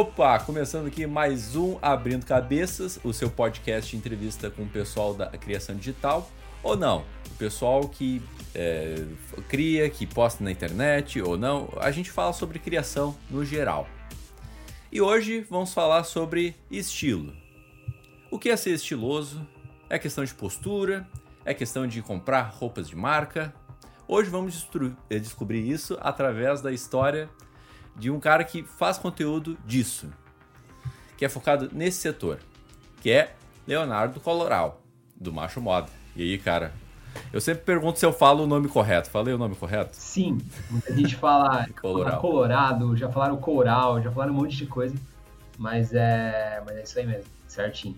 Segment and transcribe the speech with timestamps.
[0.00, 5.12] Opa, começando aqui mais um Abrindo Cabeças, o seu podcast de entrevista com o pessoal
[5.12, 6.26] da criação digital,
[6.62, 8.22] ou não, o pessoal que
[8.54, 9.04] é,
[9.46, 13.86] cria, que posta na internet, ou não, a gente fala sobre criação no geral.
[14.90, 17.34] E hoje vamos falar sobre estilo.
[18.30, 19.46] O que é ser estiloso?
[19.90, 21.06] É questão de postura?
[21.44, 23.52] É questão de comprar roupas de marca?
[24.08, 24.66] Hoje vamos
[25.10, 27.28] descobrir isso através da história
[27.96, 30.10] de um cara que faz conteúdo disso,
[31.16, 32.38] que é focado nesse setor,
[33.00, 33.34] que é
[33.66, 34.80] Leonardo Coloral,
[35.14, 35.88] do Macho Moda.
[36.16, 36.72] E aí, cara,
[37.32, 39.10] eu sempre pergunto se eu falo o nome correto.
[39.10, 39.96] Falei o nome correto?
[39.96, 40.38] Sim.
[40.70, 41.66] Muita gente fala
[42.20, 44.94] Colorado, já falaram Coral, já falaram um monte de coisa.
[45.58, 47.96] Mas é, mas é isso aí mesmo, certinho.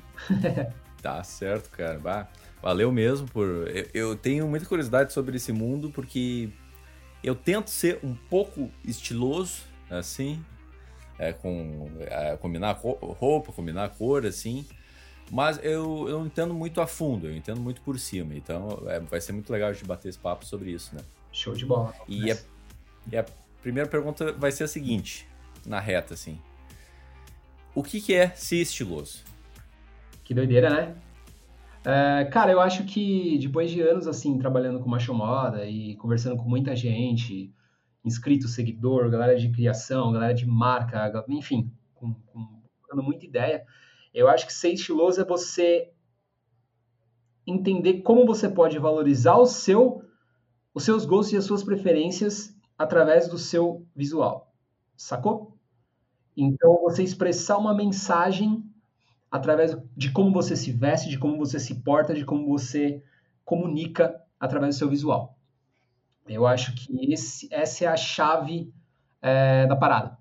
[1.00, 1.98] tá certo, cara.
[1.98, 2.26] Bah,
[2.60, 3.46] valeu mesmo por.
[3.68, 6.50] Eu, eu tenho muita curiosidade sobre esse mundo porque
[7.22, 9.62] eu tento ser um pouco estiloso
[9.98, 10.44] assim,
[11.18, 14.66] é, com é, combinar roupa, combinar cor, assim.
[15.30, 18.34] Mas eu, eu entendo muito a fundo, eu entendo muito por cima.
[18.34, 21.00] Então é, vai ser muito legal de bater esse papo sobre isso, né?
[21.32, 21.94] Show de bola.
[22.06, 22.36] E a,
[23.10, 23.24] e a
[23.62, 25.26] primeira pergunta vai ser a seguinte,
[25.64, 26.38] na reta, assim.
[27.74, 29.24] O que, que é ser estiloso?
[30.22, 30.94] Que doideira, né?
[31.84, 36.36] É, cara, eu acho que depois de anos assim, trabalhando com macho moda e conversando
[36.36, 37.52] com muita gente,
[38.04, 42.62] inscrito, seguidor, galera de criação, galera de marca, enfim, com, com,
[43.02, 43.64] muita ideia.
[44.12, 45.90] Eu acho que ser estiloso é você
[47.46, 50.02] entender como você pode valorizar o seu,
[50.74, 54.52] os seus gostos e as suas preferências através do seu visual.
[54.96, 55.56] Sacou?
[56.36, 58.64] Então, você expressar uma mensagem
[59.30, 63.02] através de como você se veste, de como você se porta, de como você
[63.44, 65.38] comunica através do seu visual.
[66.28, 68.72] Eu acho que esse, essa é a chave
[69.20, 70.16] é, da parada.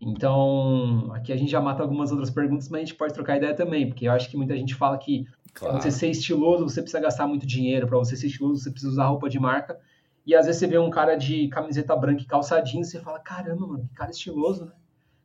[0.00, 3.54] Então, aqui a gente já mata algumas outras perguntas, mas a gente pode trocar ideia
[3.54, 5.74] também, porque eu acho que muita gente fala que claro.
[5.74, 8.90] para você ser estiloso, você precisa gastar muito dinheiro, para você ser estiloso, você precisa
[8.90, 9.78] usar roupa de marca.
[10.26, 13.66] E às vezes você vê um cara de camiseta branca e calçadinho, você fala: caramba,
[13.66, 14.72] mano, que cara estiloso, né?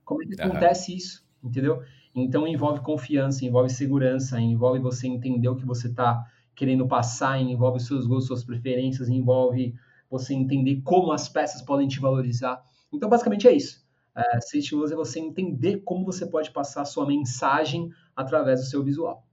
[0.06, 0.50] Como é que uhum.
[0.50, 1.26] acontece isso?
[1.44, 1.82] Entendeu?
[2.14, 6.24] Então envolve confiança, envolve segurança, envolve você entender o que você está
[6.56, 9.76] querendo passar, envolve seus gostos, suas preferências, envolve
[10.10, 12.64] você entender como as peças podem te valorizar.
[12.92, 13.86] Então, basicamente é isso.
[14.16, 18.66] É, ser estiloso é você entender como você pode passar a sua mensagem através do
[18.66, 19.28] seu visual.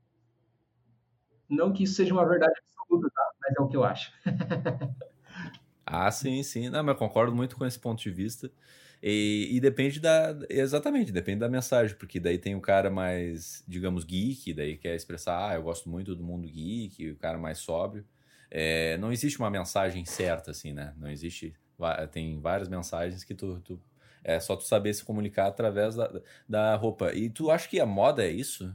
[1.48, 3.30] Não que isso seja uma verdade absoluta, tá?
[3.40, 4.12] Mas é o que eu acho.
[5.86, 6.68] ah, sim, sim.
[6.68, 8.50] Não, mas concordo muito com esse ponto de vista.
[9.02, 10.34] E, e, depende da.
[10.48, 15.50] Exatamente, depende da mensagem, porque daí tem o cara mais, digamos, geek, daí quer expressar,
[15.50, 18.04] ah, eu gosto muito do mundo geek, o cara mais sóbrio.
[18.56, 20.94] É, não existe uma mensagem certa, assim, né?
[20.96, 21.52] Não existe.
[22.12, 23.80] Tem várias mensagens que tu, tu
[24.22, 26.08] é só tu saber se comunicar através da,
[26.48, 27.12] da roupa.
[27.12, 28.72] E tu acha que a moda é isso?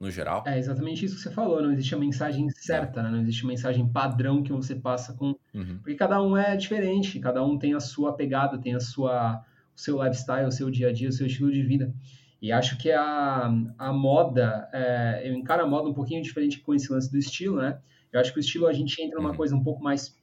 [0.00, 0.42] No geral?
[0.46, 1.60] É exatamente isso que você falou.
[1.60, 3.10] Não existe a mensagem certa, né?
[3.10, 5.34] Não existe a mensagem padrão que você passa com.
[5.52, 5.78] Uhum.
[5.78, 9.44] Porque cada um é diferente, cada um tem a sua pegada, tem a sua,
[9.76, 11.92] o seu lifestyle, o seu dia a dia, o seu estilo de vida.
[12.40, 16.72] E acho que a, a moda, é, eu encaro a moda um pouquinho diferente com
[16.72, 17.78] esse lance do estilo, né?
[18.12, 19.36] Eu acho que o estilo a gente entra numa uhum.
[19.36, 20.16] coisa um pouco mais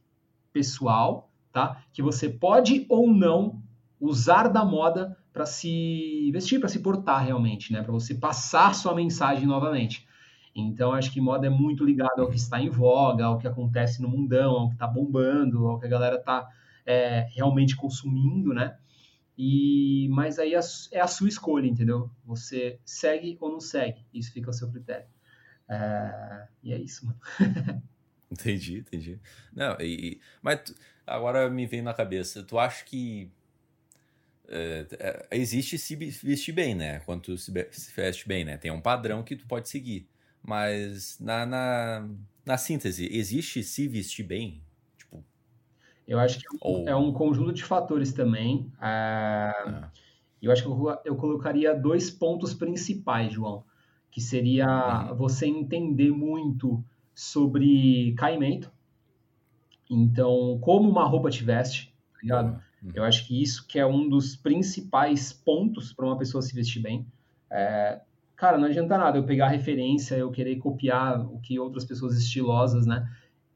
[0.51, 1.83] pessoal, tá?
[1.93, 3.61] Que você pode ou não
[3.99, 7.81] usar da moda para se vestir, para se portar realmente, né?
[7.81, 10.07] Para você passar sua mensagem novamente.
[10.55, 14.01] Então, acho que moda é muito ligado ao que está em voga, ao que acontece
[14.01, 16.47] no mundão, ao que está bombando, ao que a galera está
[16.85, 18.77] é, realmente consumindo, né?
[19.37, 22.09] E, mas aí é a sua escolha, entendeu?
[22.25, 25.07] Você segue ou não segue, isso fica ao seu critério.
[25.67, 27.19] É, e é isso, mano.
[28.31, 29.19] entendi, entendi.
[29.53, 33.31] Não, e, mas tu, agora me vem na cabeça, tu acha que
[34.47, 36.99] é, é, existe se vestir bem, né?
[36.99, 38.57] Quando tu se, se veste bem, né?
[38.57, 40.07] Tem um padrão que tu pode seguir.
[40.43, 42.07] Mas na, na,
[42.45, 44.61] na síntese, existe se vestir bem?
[44.97, 45.23] Tipo,
[46.07, 46.87] eu acho que ou...
[46.87, 48.71] é um conjunto de fatores também.
[48.79, 48.85] É...
[48.85, 49.91] Ah.
[50.39, 53.63] Eu acho que eu, eu colocaria dois pontos principais, João
[54.15, 55.17] que seria uhum.
[55.17, 56.81] você entender muito
[57.13, 58.71] sobre caimento.
[59.89, 62.61] Então, como uma roupa te veste, tá ligado?
[62.81, 62.91] Uhum.
[62.93, 66.81] Eu acho que isso que é um dos principais pontos para uma pessoa se vestir
[66.81, 67.05] bem.
[67.51, 67.99] É,
[68.37, 72.85] cara, não adianta nada eu pegar referência, eu querer copiar o que outras pessoas estilosas,
[72.85, 73.05] né,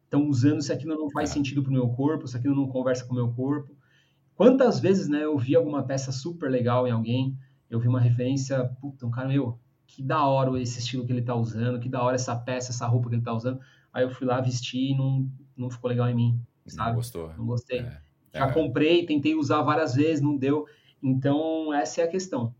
[0.03, 1.33] estão usando se aquilo não faz é.
[1.35, 3.73] sentido para o meu corpo, se aquilo não conversa com o meu corpo.
[4.35, 7.37] Quantas vezes, né, eu vi alguma peça super legal em alguém,
[7.69, 9.57] eu vi uma referência, puta, um cara, meu,
[9.89, 12.85] que da hora esse estilo que ele tá usando, que da hora essa peça, essa
[12.85, 13.59] roupa que ele tá usando.
[13.91, 15.27] Aí eu fui lá vestir e não,
[15.57, 16.89] não ficou legal em mim, sabe?
[16.89, 17.33] Não gostou.
[17.35, 17.79] Não gostei.
[17.79, 18.01] É,
[18.35, 18.51] Já é.
[18.51, 20.67] comprei, tentei usar várias vezes, não deu.
[21.01, 22.53] Então, essa é a questão.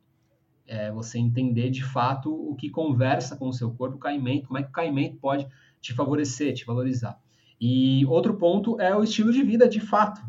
[0.65, 4.57] É você entender de fato o que conversa com o seu corpo, o caimento, como
[4.57, 5.47] é que o caimento pode
[5.79, 7.19] te favorecer, te valorizar.
[7.61, 10.21] E outro ponto é o estilo de vida de fato.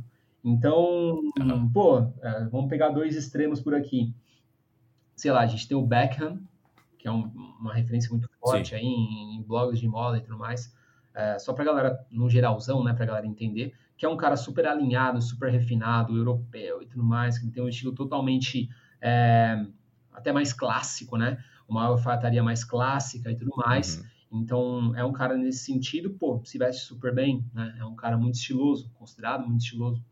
[0.45, 1.71] Então, uhum.
[1.73, 4.15] pô, é, vamos pegar dois extremos por aqui.
[5.17, 6.41] Sei lá, a gente tem o Beckham,
[7.01, 7.23] que é um,
[7.59, 8.75] uma referência muito forte Sim.
[8.77, 10.71] aí em, em, blogs de moda e tudo mais.
[11.15, 14.67] É, só pra galera, no geralzão, né, pra galera entender, que é um cara super
[14.67, 18.69] alinhado, super refinado, europeu e tudo mais, que tem um estilo totalmente
[19.01, 19.65] é,
[20.13, 21.43] até mais clássico, né?
[21.67, 23.97] Uma alfaiataria mais clássica e tudo mais.
[23.97, 24.43] Uhum.
[24.43, 27.77] Então, é um cara nesse sentido, pô, se veste super bem, né?
[27.79, 30.05] É um cara muito estiloso, considerado muito estiloso.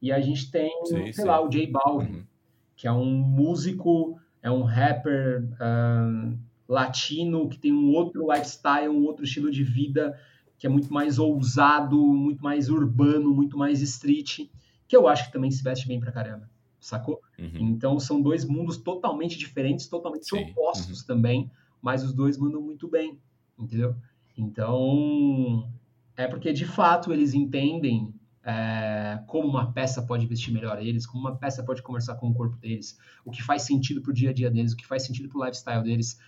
[0.00, 1.24] E a gente tem, sim, sei sim.
[1.24, 2.26] lá, o J Balvin, uhum.
[2.74, 6.38] que é um músico, é um rapper uh,
[6.68, 10.18] latino, que tem um outro lifestyle, um outro estilo de vida,
[10.58, 14.48] que é muito mais ousado, muito mais urbano, muito mais street,
[14.86, 16.48] que eu acho que também se veste bem pra caramba
[16.80, 17.20] sacou?
[17.38, 17.50] Uhum.
[17.60, 20.50] Então são dois mundos totalmente diferentes, totalmente Sim.
[20.50, 21.06] opostos uhum.
[21.06, 21.50] também,
[21.80, 23.18] mas os dois mandam muito bem,
[23.58, 23.94] entendeu?
[24.36, 25.70] Então
[26.16, 28.12] é porque de fato eles entendem
[28.44, 32.34] é, como uma peça pode vestir melhor eles, como uma peça pode conversar com o
[32.34, 35.28] corpo deles, o que faz sentido pro dia a dia deles, o que faz sentido
[35.28, 36.18] pro lifestyle deles,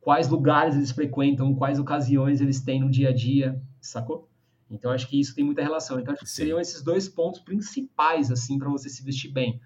[0.00, 4.28] quais lugares eles frequentam, quais ocasiões eles têm no dia a dia, sacou?
[4.70, 6.00] Então acho que isso tem muita relação.
[6.00, 9.60] Então acho que seriam esses dois pontos principais assim para você se vestir bem.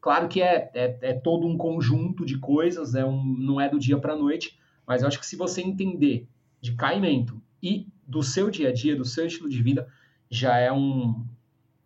[0.00, 3.78] Claro que é, é, é, todo um conjunto de coisas, é um, não é do
[3.78, 6.28] dia para a noite, mas eu acho que se você entender
[6.60, 9.86] de caimento e do seu dia a dia, do seu estilo de vida,
[10.32, 11.22] já é um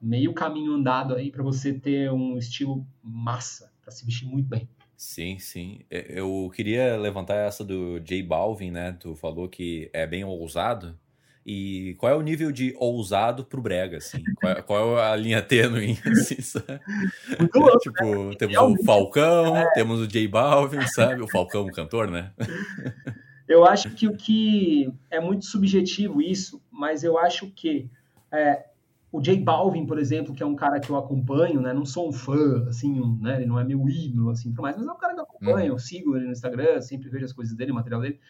[0.00, 4.68] meio caminho andado aí para você ter um estilo massa, para se vestir muito bem.
[4.96, 5.80] Sim, sim.
[5.90, 8.92] É, eu queria levantar essa do J Balvin, né?
[8.92, 10.96] Tu falou que é bem ousado.
[11.44, 14.22] E qual é o nível de ousado pro Brega, assim?
[14.40, 16.36] Qual, é, qual é a linha tênue, assim,
[17.38, 18.34] Muito louco, tipo, né?
[18.36, 19.72] temos Realmente, o Falcão, é...
[19.72, 21.20] temos o J Balvin, sabe?
[21.20, 22.32] O Falcão, o cantor, né?
[23.48, 27.88] eu acho que o que é muito subjetivo isso, mas eu acho que
[28.32, 28.66] é,
[29.10, 31.72] o J Balvin, por exemplo, que é um cara que eu acompanho, né?
[31.72, 33.36] Não sou um fã, assim, um, né?
[33.36, 35.76] Ele não é meu ídolo, assim, mais, mas é um cara que eu acompanho, hum.
[35.76, 38.20] eu sigo ele no Instagram, sempre vejo as coisas dele, o material dele.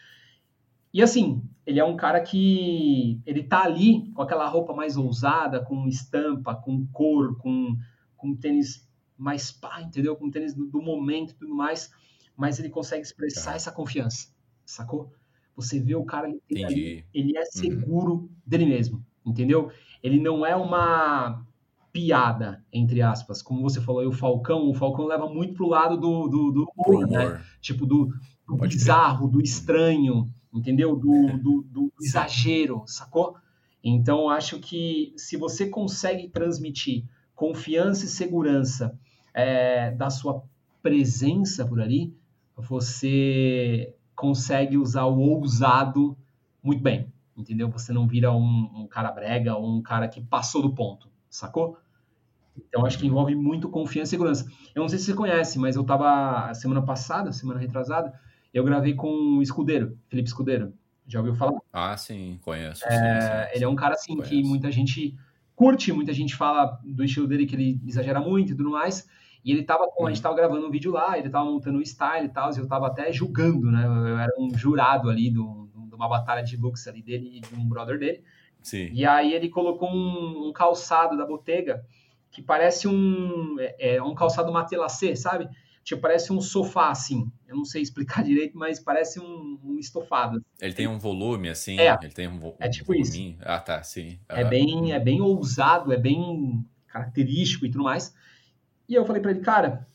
[0.93, 5.63] E assim, ele é um cara que ele tá ali com aquela roupa mais ousada,
[5.63, 7.77] com estampa, com cor, com,
[8.15, 10.15] com tênis mais pá, entendeu?
[10.15, 11.91] Com tênis do, do momento e tudo mais,
[12.35, 14.29] mas ele consegue expressar essa confiança,
[14.65, 15.11] sacou?
[15.55, 17.45] Você vê o cara, ele, ali, ele é uhum.
[17.51, 18.29] seguro uhum.
[18.45, 19.71] dele mesmo, entendeu?
[20.07, 21.45] Ele não é uma
[21.91, 23.41] piada, entre aspas.
[23.41, 26.71] Como você falou aí, o Falcão, o Falcão leva muito pro lado do, do, do
[26.75, 27.41] humor, né?
[27.59, 28.09] Tipo, do,
[28.47, 30.95] do bizarro, do estranho, entendeu?
[30.95, 33.35] Do, do, do exagero, sacou?
[33.83, 37.03] Então, acho que se você consegue transmitir
[37.35, 38.97] confiança e segurança
[39.33, 40.41] é, da sua
[40.81, 42.15] presença por ali,
[42.55, 46.17] você consegue usar o ousado
[46.63, 47.69] muito bem, entendeu?
[47.69, 51.77] Você não vira um, um cara brega ou um cara que passou do ponto, sacou?
[52.57, 54.51] Então, acho que envolve muito confiança e segurança.
[54.73, 58.13] Eu não sei se você conhece, mas eu estava semana passada, semana retrasada,
[58.53, 60.73] eu gravei com o Escudeiro, Felipe Escudeiro.
[61.05, 61.59] Já ouviu falar?
[61.71, 62.83] Ah, sim, conheço.
[62.85, 64.29] É, sim, sim, ele é um cara assim conheço.
[64.29, 65.15] que muita gente
[65.55, 69.07] curte, muita gente fala do estilo dele que ele exagera muito e tudo mais.
[69.43, 70.23] E ele tava com, a gente uhum.
[70.23, 72.87] tava gravando um vídeo lá, ele tava montando o style e tal, e eu tava
[72.87, 73.85] até julgando, né?
[73.85, 75.66] Eu era um jurado ali do,
[75.97, 78.23] uma batalha de looks ali dele e de um brother dele.
[78.61, 78.89] Sim.
[78.93, 81.85] E aí ele colocou um, um calçado da Bottega
[82.31, 85.49] que parece um, é, é um calçado matelacê, sabe?
[85.83, 87.31] Tipo, parece um sofá, assim.
[87.47, 90.43] Eu não sei explicar direito, mas parece um, um estofado.
[90.59, 91.79] Ele tem um volume, assim?
[91.79, 93.31] É, ele tem um, vo é tipo voluminho.
[93.31, 93.39] isso.
[93.41, 94.19] Ah, tá, sim.
[94.27, 98.13] É, bem, é bem ousado, é bem característico e tudo mais.
[98.87, 99.87] E eu falei para ele, cara,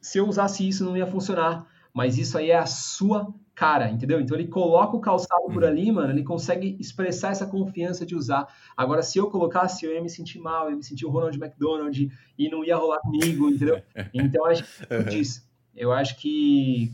[0.00, 4.20] se eu usasse isso não ia funcionar, mas isso aí é a sua cara, entendeu?
[4.20, 5.68] Então ele coloca o calçado por uhum.
[5.68, 8.48] ali, mano, ele consegue expressar essa confiança de usar.
[8.76, 11.38] Agora, se eu colocasse, eu ia me sentir mal, eu ia me sentir o Ronald
[11.38, 13.80] McDonald e não ia rolar comigo, entendeu?
[14.12, 15.04] Então, acho que uhum.
[15.04, 15.48] disso.
[15.76, 16.92] Eu acho que,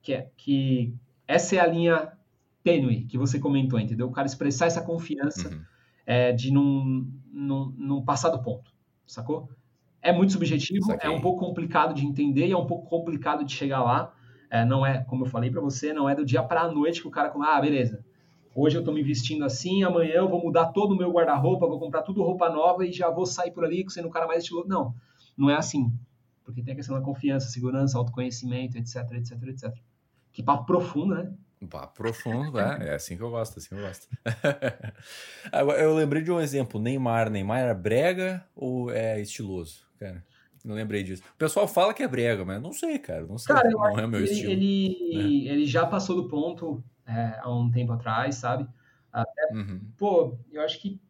[0.00, 0.94] que, é, que
[1.28, 2.12] essa é a linha
[2.64, 4.06] tênue que você comentou, entendeu?
[4.06, 5.60] O cara expressar essa confiança uhum.
[6.06, 8.72] é, de não, não, não passar do ponto,
[9.06, 9.50] sacou?
[10.00, 13.52] É muito subjetivo, é um pouco complicado de entender e é um pouco complicado de
[13.52, 14.15] chegar lá,
[14.50, 17.00] é, não é, como eu falei para você, não é do dia para a noite
[17.00, 18.04] que o cara fala, ah, beleza,
[18.54, 21.78] hoje eu estou me vestindo assim, amanhã eu vou mudar todo o meu guarda-roupa, vou
[21.78, 24.68] comprar tudo roupa nova e já vou sair por ali sendo um cara mais estiloso.
[24.68, 24.94] Não,
[25.36, 25.92] não é assim.
[26.44, 29.74] Porque tem a questão da confiança, segurança, autoconhecimento, etc, etc, etc.
[30.32, 31.32] Que papo profundo, né?
[31.68, 34.06] Papo profundo, é, é assim que eu gosto, assim que eu gosto.
[35.50, 37.30] Agora, eu lembrei de um exemplo, Neymar.
[37.30, 40.22] Neymar era brega ou é estiloso, cara?
[40.66, 41.22] Eu lembrei disso.
[41.34, 43.24] O pessoal fala que é brega, mas não sei, cara.
[43.24, 43.54] Não sei.
[43.54, 44.52] Cara, não é o meu ele, estilo.
[44.52, 45.52] Ele, né?
[45.52, 48.66] ele já passou do ponto é, há um tempo atrás, sabe?
[49.12, 49.80] Até, uhum.
[49.96, 51.00] Pô, eu acho que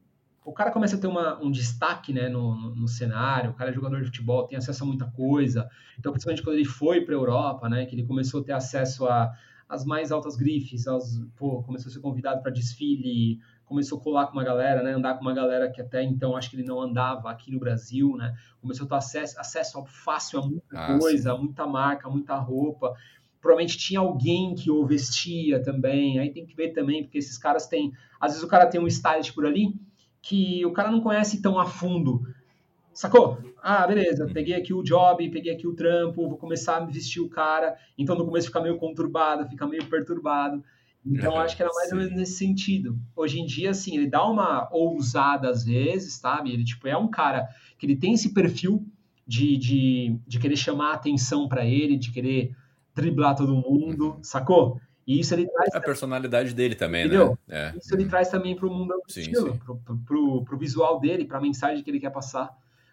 [0.44, 3.70] o cara começa a ter uma, um destaque né, no, no, no, cenário, o cara
[3.70, 5.68] é jogador de futebol, tem acesso a muita coisa.
[5.98, 9.06] Então, principalmente quando ele foi para a Europa, né, que ele começou a ter acesso
[9.06, 9.32] a
[9.68, 14.26] as mais altas grifes, aos, pô, começou a ser convidado para desfile, começou a colar
[14.26, 16.80] com uma galera, né, andar com uma galera que até então acho que ele não
[16.80, 21.32] andava aqui no Brasil, né, começou a ter acesso, acesso fácil a muita ah, coisa,
[21.32, 21.38] sim.
[21.38, 22.94] muita marca, muita roupa.
[23.40, 26.18] Provavelmente tinha alguém que o vestia também.
[26.18, 27.92] Aí tem que ver também, porque esses caras têm.
[28.20, 29.72] Às vezes o cara tem um stylist por ali
[30.20, 32.26] que o cara não conhece tão a fundo.
[32.92, 33.38] Sacou?
[33.62, 34.32] Ah, beleza, uhum.
[34.32, 37.76] peguei aqui o job, peguei aqui o trampo, vou começar a me vestir o cara.
[37.96, 40.64] Então no começo fica meio conturbado, fica meio perturbado.
[41.06, 42.98] Então uhum, acho que era mais ou menos nesse sentido.
[43.14, 46.52] Hoje em dia, assim, ele dá uma ousada às vezes, sabe?
[46.52, 47.48] Ele tipo é um cara
[47.78, 48.84] que ele tem esse perfil
[49.26, 52.54] de, de, de querer chamar a atenção para ele, de querer
[52.94, 54.22] driblar todo mundo, uhum.
[54.22, 54.80] sacou?
[55.06, 55.74] E isso ele traz.
[55.74, 57.14] A personalidade dele também, né?
[57.14, 57.38] entendeu?
[57.46, 57.72] né?
[57.74, 57.78] É.
[57.78, 59.58] Isso ele traz também para o mundo do sim, estilo, sim.
[59.58, 62.50] Pro, pro, pro, visual dele, para a mensagem que ele quer passar.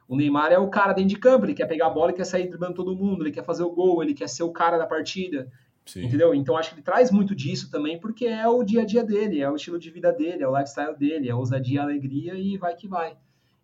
[0.08, 2.25] O Neymar é o cara dentro de campo, ele quer pegar a bola e quer
[2.25, 4.86] sair driblando todo mundo, ele quer fazer o gol, ele quer ser o cara da
[4.86, 5.50] partida.
[5.86, 6.06] Sim.
[6.06, 6.34] Entendeu?
[6.34, 9.42] Então acho que ele traz muito disso também, porque é o dia a dia dele,
[9.42, 12.36] é o estilo de vida dele, é o lifestyle dele, é a ousadia, a alegria
[12.36, 13.18] e vai que vai.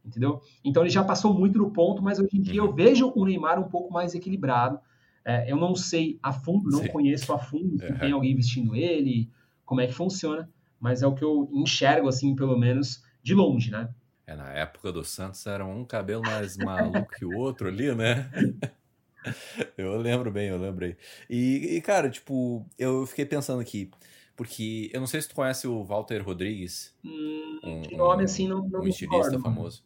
[0.05, 0.41] Entendeu?
[0.63, 2.69] Então ele já passou muito no ponto, mas hoje em dia uhum.
[2.69, 4.79] eu vejo o Neymar um pouco mais equilibrado.
[5.23, 6.89] É, eu não sei a fundo, não Sim.
[6.89, 7.99] conheço a fundo se uhum.
[7.99, 9.29] tem alguém vestindo ele,
[9.65, 10.49] como é que funciona,
[10.79, 13.89] mas é o que eu enxergo, assim, pelo menos, de longe, né?
[14.25, 18.29] É, na época do Santos era um cabelo mais maluco que o outro ali, né?
[19.77, 20.97] eu lembro bem, eu lembrei.
[21.29, 23.89] E, e, cara, tipo, eu fiquei pensando aqui,
[24.35, 26.95] porque eu não sei se tu conhece o Walter Rodrigues.
[27.03, 29.83] Hum, um, nome assim não, não um estilista famoso.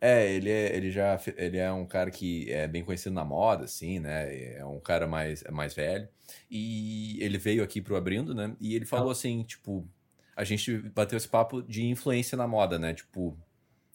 [0.00, 3.64] É, ele, é, ele já ele é um cara que é bem conhecido na moda,
[3.64, 4.56] assim, né?
[4.56, 6.08] É um cara mais, mais velho.
[6.50, 8.54] E ele veio aqui pro Abrindo, né?
[8.60, 9.88] E ele falou assim, tipo,
[10.36, 12.92] a gente bateu esse papo de influência na moda, né?
[12.92, 13.36] Tipo,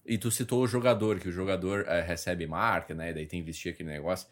[0.06, 3.13] e tu citou o jogador, que o jogador é, recebe marca, né?
[3.13, 4.27] Daí tem vestir aquele negócio.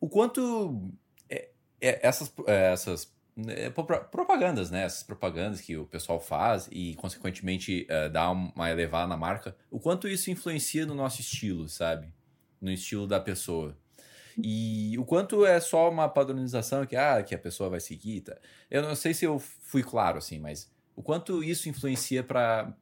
[0.00, 0.90] O quanto
[1.28, 1.48] é,
[1.80, 3.12] é, essas, é, essas
[3.46, 4.84] é, propagandas, né?
[4.84, 9.56] Essas propagandas que o pessoal faz e, consequentemente, uh, dá uma elevada na marca.
[9.70, 12.12] O quanto isso influencia no nosso estilo, sabe?
[12.60, 13.76] No estilo da pessoa.
[14.42, 18.20] E o quanto é só uma padronização que, ah, que a pessoa vai seguir.
[18.20, 18.36] Tá?
[18.70, 22.74] Eu não sei se eu fui claro, assim, mas o quanto isso influencia para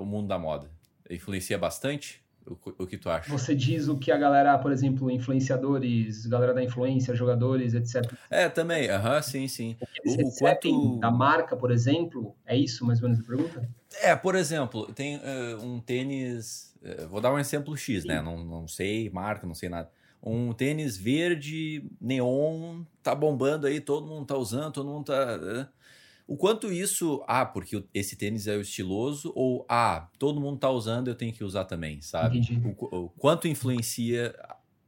[0.00, 0.70] o mundo da moda?
[1.10, 2.24] Influencia bastante?
[2.46, 3.30] O, o, que tu acha?
[3.30, 8.12] Você diz o que a galera, por exemplo, influenciadores, galera da influência, jogadores, etc.
[8.28, 9.76] É, também, aham, sim, sim.
[10.04, 10.98] O, o quanto...
[10.98, 13.68] Da marca, por exemplo, é isso mais ou menos a pergunta?
[14.02, 18.08] É, por exemplo, tem uh, um tênis, uh, vou dar um exemplo X, sim.
[18.08, 18.20] né?
[18.20, 19.90] Não, não sei marca, não sei nada.
[20.22, 25.38] Um tênis verde, neon, tá bombando aí, todo mundo tá usando, todo mundo tá...
[25.38, 25.83] Uh,
[26.26, 30.70] o quanto isso, ah, porque esse tênis é o estiloso, ou ah, todo mundo tá
[30.70, 32.40] usando, eu tenho que usar também, sabe?
[32.78, 34.34] O, o, quanto influencia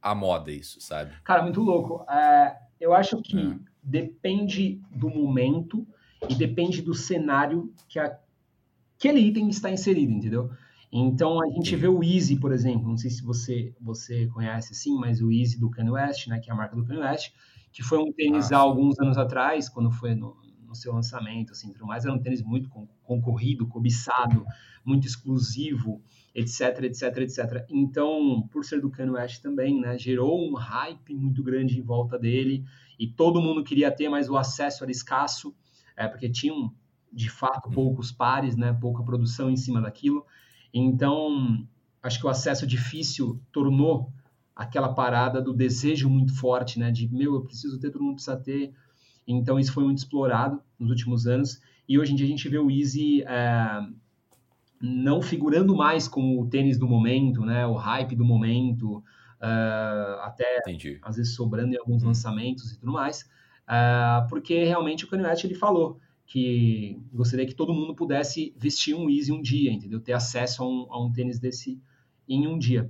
[0.01, 1.11] a moda isso, sabe?
[1.23, 2.03] Cara, muito louco.
[2.09, 3.55] É, eu acho que é.
[3.83, 5.85] depende do momento
[6.27, 10.49] e depende do cenário que aquele item está inserido, entendeu?
[10.91, 14.97] Então a gente vê o Easy, por exemplo, não sei se você você conhece assim,
[14.97, 17.33] mas o Easy do Kanye West, né, que é a marca do Kanye West,
[17.71, 20.46] que foi um tênis ah, há alguns anos atrás, quando foi no
[20.77, 22.05] seu lançamento, assim, tudo mais.
[22.05, 22.69] Era um tênis muito
[23.03, 24.45] concorrido, cobiçado,
[24.83, 26.01] muito exclusivo,
[26.33, 27.65] etc, etc, etc.
[27.69, 32.17] Então, por ser do Kanye West também, né, gerou um hype muito grande em volta
[32.17, 32.63] dele
[32.99, 35.55] e todo mundo queria ter, mas o acesso era escasso,
[35.95, 36.73] é, porque tinham,
[37.11, 40.25] de fato, poucos pares, né, pouca produção em cima daquilo.
[40.73, 41.67] Então,
[42.03, 44.11] acho que o acesso difícil tornou
[44.55, 48.37] aquela parada do desejo muito forte, né, de, meu, eu preciso ter, todo mundo precisa
[48.37, 48.73] ter,
[49.27, 51.61] então, isso foi muito explorado nos últimos anos.
[51.87, 53.81] E hoje em dia a gente vê o Easy é,
[54.81, 57.65] não figurando mais como o tênis do momento, né?
[57.65, 60.99] O hype do momento, uh, até Entendi.
[61.01, 62.07] às vezes sobrando em alguns hum.
[62.07, 63.23] lançamentos e tudo mais,
[63.67, 68.93] uh, porque realmente o Kanye West ele falou que gostaria que todo mundo pudesse vestir
[68.93, 69.99] um Easy um dia, entendeu?
[69.99, 71.81] Ter acesso a um, a um tênis desse
[72.27, 72.89] em um dia.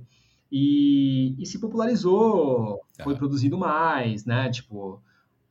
[0.50, 4.50] E, e se popularizou, foi produzido mais, né?
[4.50, 5.00] Tipo,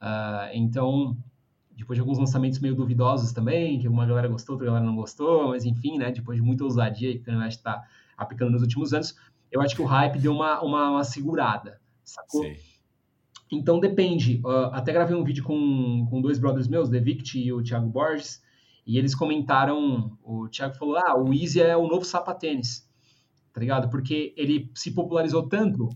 [0.01, 1.17] Uh, então,
[1.75, 5.49] depois de alguns lançamentos meio duvidosos também, que uma galera gostou, outra galera não gostou,
[5.49, 7.83] mas enfim, né, depois de muita ousadia que o Kanye West está
[8.17, 9.15] aplicando nos últimos anos,
[9.51, 12.43] eu acho que o hype deu uma, uma, uma segurada, sacou?
[12.43, 12.55] Sim.
[13.51, 14.41] Então depende.
[14.43, 17.87] Uh, até gravei um vídeo com, com dois brothers meus, The Vict e o Thiago
[17.87, 18.41] Borges,
[18.85, 22.89] e eles comentaram, o Thiago falou, ah, o Easy é o novo sapatênis,
[23.53, 23.89] tá ligado?
[23.89, 25.89] Porque ele se popularizou tanto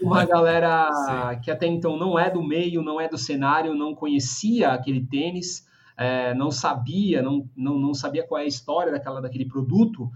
[0.00, 4.72] uma galera que até então não é do meio, não é do cenário, não conhecia
[4.72, 9.46] aquele tênis, é, não sabia, não, não, não sabia qual é a história daquela, daquele
[9.46, 10.10] produto,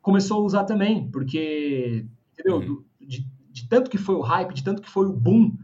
[0.00, 2.58] começou a usar também, porque, entendeu?
[2.58, 2.84] Uhum.
[3.00, 5.56] De, de tanto que foi o hype, de tanto que foi o boom,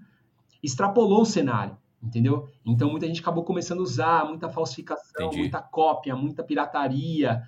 [0.62, 2.48] extrapolou o cenário, entendeu?
[2.64, 5.42] Então muita gente acabou começando a usar, muita falsificação, Entendi.
[5.42, 7.42] muita cópia, muita pirataria.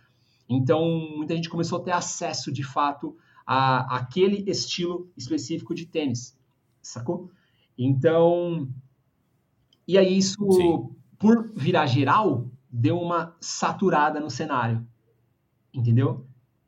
[0.48, 0.84] Então
[1.16, 3.16] muita gente começou a ter acesso de fato
[3.52, 6.34] a, aquele estilo específico de tênis,
[6.80, 7.30] sacou?
[7.76, 8.66] Então,
[9.86, 10.88] e aí isso, Sim.
[11.18, 14.86] por virar geral, deu uma saturada no cenário,
[15.74, 16.24] entendeu?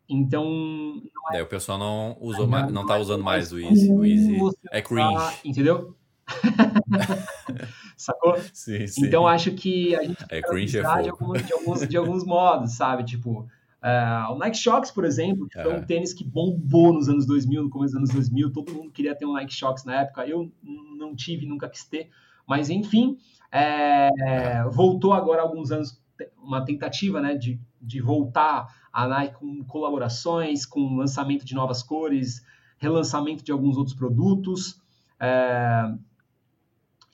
[0.06, 4.38] Então, é, o pessoal não usou, não, não tá usando mais o Easy, o Easy
[4.70, 5.96] é cringe, entendeu?
[7.96, 8.36] Sacou?
[8.52, 9.06] Sim, sim.
[9.06, 12.72] Então acho que a gente é cringe é de, alguns, de, alguns, de alguns modos,
[12.72, 13.04] sabe?
[13.04, 13.48] Tipo,
[13.84, 17.64] Uh, o Nike Shox, por exemplo, que foi um tênis que bombou nos anos 2000,
[17.64, 20.50] no começo dos anos 2000, todo mundo queria ter um Nike Shox na época, eu
[20.62, 22.08] não tive, nunca quis ter,
[22.48, 23.18] mas enfim,
[23.52, 26.02] é, voltou agora há alguns anos
[26.38, 32.42] uma tentativa né, de, de voltar a Nike com colaborações, com lançamento de novas cores,
[32.78, 34.80] relançamento de alguns outros produtos,
[35.20, 35.94] é,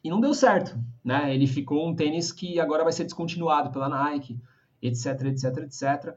[0.04, 1.34] e não deu certo, né?
[1.34, 4.40] Ele ficou um tênis que agora vai ser descontinuado pela Nike,
[4.82, 6.16] etc, etc, etc.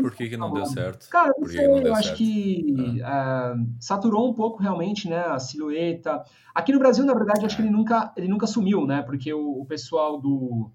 [0.00, 1.08] Por que, que não deu certo?
[1.08, 2.18] Cara, não sei, eu acho certo?
[2.18, 3.54] que ah.
[3.56, 6.24] uh, saturou um pouco realmente, né, a silhueta.
[6.54, 9.60] Aqui no Brasil, na verdade, acho que ele nunca, ele nunca sumiu, né, porque o,
[9.60, 10.70] o pessoal do,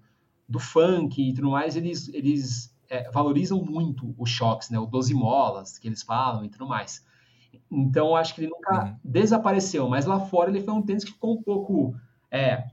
[0.48, 5.12] do funk e tudo mais, eles, eles é, valorizam muito os choques, né, o 12
[5.12, 7.04] molas, que eles falam e tudo mais.
[7.70, 8.96] Então, acho que ele nunca uhum.
[9.04, 11.94] desapareceu, mas lá fora ele foi um tênis que ficou um pouco
[12.30, 12.64] é,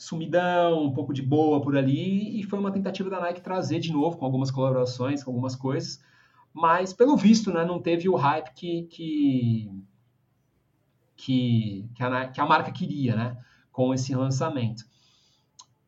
[0.00, 3.92] sumidão, um pouco de boa por ali, e foi uma tentativa da Nike trazer de
[3.92, 6.02] novo, com algumas colaborações, com algumas coisas,
[6.54, 9.70] mas pelo visto, né, não teve o hype que, que,
[11.16, 13.36] que, que, a, que a marca queria, né,
[13.70, 14.84] com esse lançamento.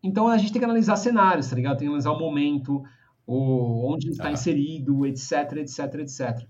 [0.02, 1.78] Então a gente tem que analisar cenários, tá ligado?
[1.78, 2.82] Tem que analisar o momento,
[3.26, 4.32] o, onde está ah.
[4.32, 6.46] inserido, etc, etc, etc.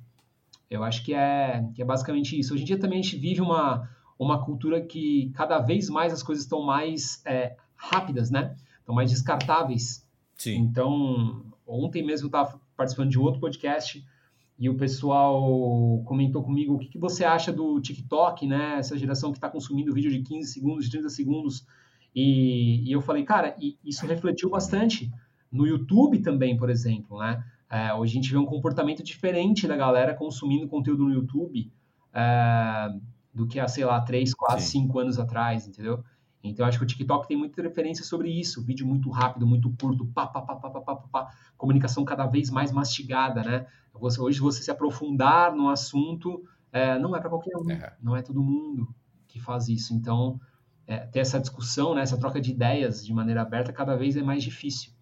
[0.68, 2.54] Eu acho que é, que é basicamente isso.
[2.54, 3.88] Hoje em dia também a gente vive uma,
[4.22, 8.54] uma cultura que cada vez mais as coisas estão mais é, rápidas, né?
[8.78, 10.06] Estão mais descartáveis.
[10.36, 10.56] Sim.
[10.56, 14.04] Então, ontem mesmo eu estava participando de outro podcast
[14.58, 18.78] e o pessoal comentou comigo o que, que você acha do TikTok, né?
[18.78, 21.66] Essa geração que está consumindo vídeo de 15 segundos, de 30 segundos.
[22.14, 25.10] E, e eu falei, cara, isso refletiu bastante
[25.50, 27.44] no YouTube também, por exemplo, né?
[27.70, 31.72] É, hoje a gente vê um comportamento diferente da galera consumindo conteúdo no YouTube.
[32.12, 32.88] É,
[33.32, 34.86] do que há, sei lá, 3, 4, Sim.
[34.86, 36.04] 5 anos atrás, entendeu?
[36.44, 38.64] Então, acho que o TikTok tem muita referência sobre isso.
[38.64, 42.50] Vídeo muito rápido, muito curto, pá, pá, pá, pá, pá, pá, pá, comunicação cada vez
[42.50, 43.66] mais mastigada, né?
[43.94, 46.42] Você, hoje, você se aprofundar no assunto
[46.72, 47.94] é, não é para qualquer um, é.
[48.02, 48.92] não é todo mundo
[49.28, 49.94] que faz isso.
[49.94, 50.40] Então,
[50.86, 54.22] é, ter essa discussão, né, essa troca de ideias de maneira aberta cada vez é
[54.22, 54.92] mais difícil.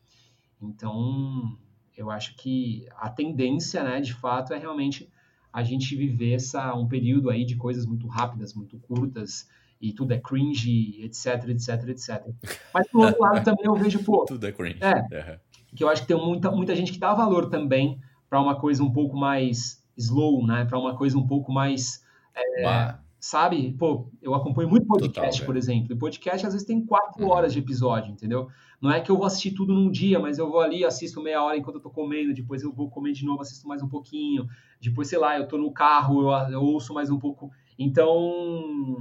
[0.60, 1.56] Então,
[1.96, 5.10] eu acho que a tendência, né, de fato, é realmente
[5.52, 9.48] a gente viver essa, um período aí de coisas muito rápidas, muito curtas,
[9.80, 12.26] e tudo é cringe, etc, etc, etc.
[12.72, 14.24] Mas, por outro lado, também eu vejo, pô...
[14.26, 14.78] Tudo é cringe.
[14.80, 15.38] É, uhum.
[15.74, 18.82] que eu acho que tem muita, muita gente que dá valor também para uma coisa
[18.82, 20.66] um pouco mais slow, né?
[20.66, 22.04] Para uma coisa um pouco mais...
[22.34, 23.74] É, sabe?
[23.74, 25.92] Pô, eu acompanho muito podcast, Total, por exemplo.
[25.92, 27.30] E podcast, às vezes, tem quatro uhum.
[27.30, 28.48] horas de episódio, entendeu?
[28.80, 31.42] Não é que eu vou assistir tudo num dia, mas eu vou ali, assisto meia
[31.42, 34.48] hora enquanto eu tô comendo, depois eu vou comer de novo, assisto mais um pouquinho.
[34.80, 37.50] Depois, sei lá, eu tô no carro, eu, eu ouço mais um pouco.
[37.78, 38.96] Então,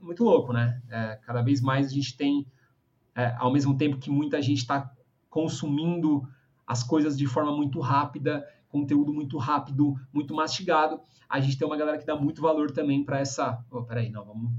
[0.00, 0.80] muito louco, né?
[0.88, 2.46] É, cada vez mais a gente tem,
[3.16, 4.88] é, ao mesmo tempo que muita gente está
[5.28, 6.22] consumindo
[6.64, 11.76] as coisas de forma muito rápida, conteúdo muito rápido, muito mastigado, a gente tem uma
[11.76, 13.64] galera que dá muito valor também para essa.
[13.70, 14.50] Oh, peraí, não, vamos.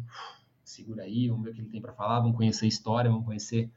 [0.63, 3.25] Segura aí, vamos ver o que ele tem para falar, vamos conhecer a história, vamos
[3.25, 3.69] conhecer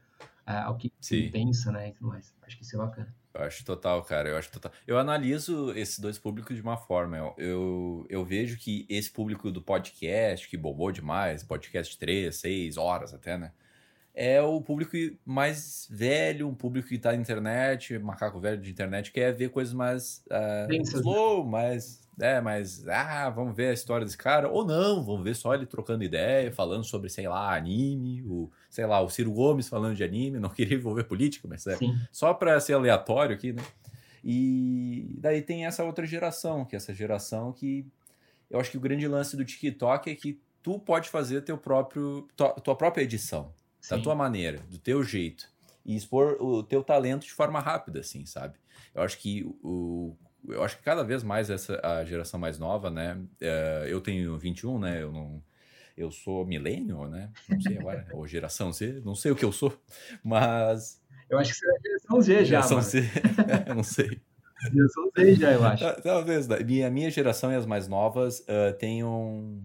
[0.47, 1.17] uh, o que Sim.
[1.17, 1.89] ele pensa, né?
[1.89, 2.33] E tudo mais.
[2.41, 3.13] Acho que isso é bacana.
[3.33, 4.29] Eu acho total, cara.
[4.29, 4.71] Eu acho total.
[4.87, 7.17] Eu analiso esses dois públicos de uma forma.
[7.17, 12.77] Eu, eu, eu, vejo que esse público do podcast, que bombou demais, podcast 3, 6
[12.77, 13.51] horas até, né?
[14.13, 19.11] É o público mais velho, um público que tá na internet, macaco velho de internet,
[19.11, 22.41] quer ver coisas mais uh, slow, mais né?
[22.41, 24.49] Mas, ah, vamos ver a história desse cara.
[24.49, 28.85] Ou não, vamos ver só ele trocando ideia, falando sobre, sei lá, anime, o, sei
[28.85, 30.37] lá, o Ciro Gomes falando de anime.
[30.37, 31.97] Não queria envolver política, mas é Sim.
[32.11, 33.63] só para ser aleatório aqui, né?
[34.21, 37.87] E daí tem essa outra geração, que é essa geração que
[38.49, 42.27] eu acho que o grande lance do TikTok é que tu pode fazer teu próprio,
[42.35, 43.95] tua, tua própria edição, Sim.
[43.95, 45.49] da tua maneira, do teu jeito
[45.85, 48.57] e expor o teu talento de forma rápida, assim, sabe?
[48.93, 50.15] Eu acho que o,
[50.47, 53.15] eu acho que cada vez mais essa a geração mais nova, né?
[53.41, 55.01] Uh, eu tenho 21, né?
[55.01, 55.41] Eu não
[55.99, 57.29] eu sou milênio, né?
[57.49, 59.77] Não sei agora, ou geração Z, não sei o que eu sou,
[60.23, 61.01] mas.
[61.29, 62.43] Eu acho que você é geração Z já.
[62.45, 62.81] Geração.
[62.81, 63.11] Z,
[63.67, 64.21] eu não sei.
[64.71, 66.01] Geração Z já, eu acho.
[66.01, 66.47] Talvez.
[66.65, 69.61] Minha, minha geração e as mais novas uh, têm um.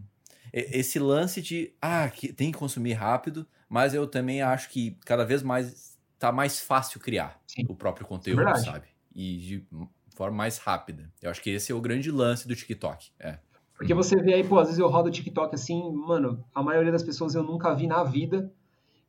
[0.52, 5.24] Esse lance de, ah, que tem que consumir rápido, mas eu também acho que cada
[5.24, 7.66] vez mais tá mais fácil criar Sim.
[7.68, 8.86] o próprio conteúdo, é sabe?
[9.14, 9.66] E de
[10.14, 11.12] forma mais rápida.
[11.20, 13.10] Eu acho que esse é o grande lance do TikTok.
[13.18, 13.38] É.
[13.76, 16.92] Porque você vê aí, pô, às vezes eu rodo o TikTok assim, mano, a maioria
[16.92, 18.50] das pessoas eu nunca vi na vida.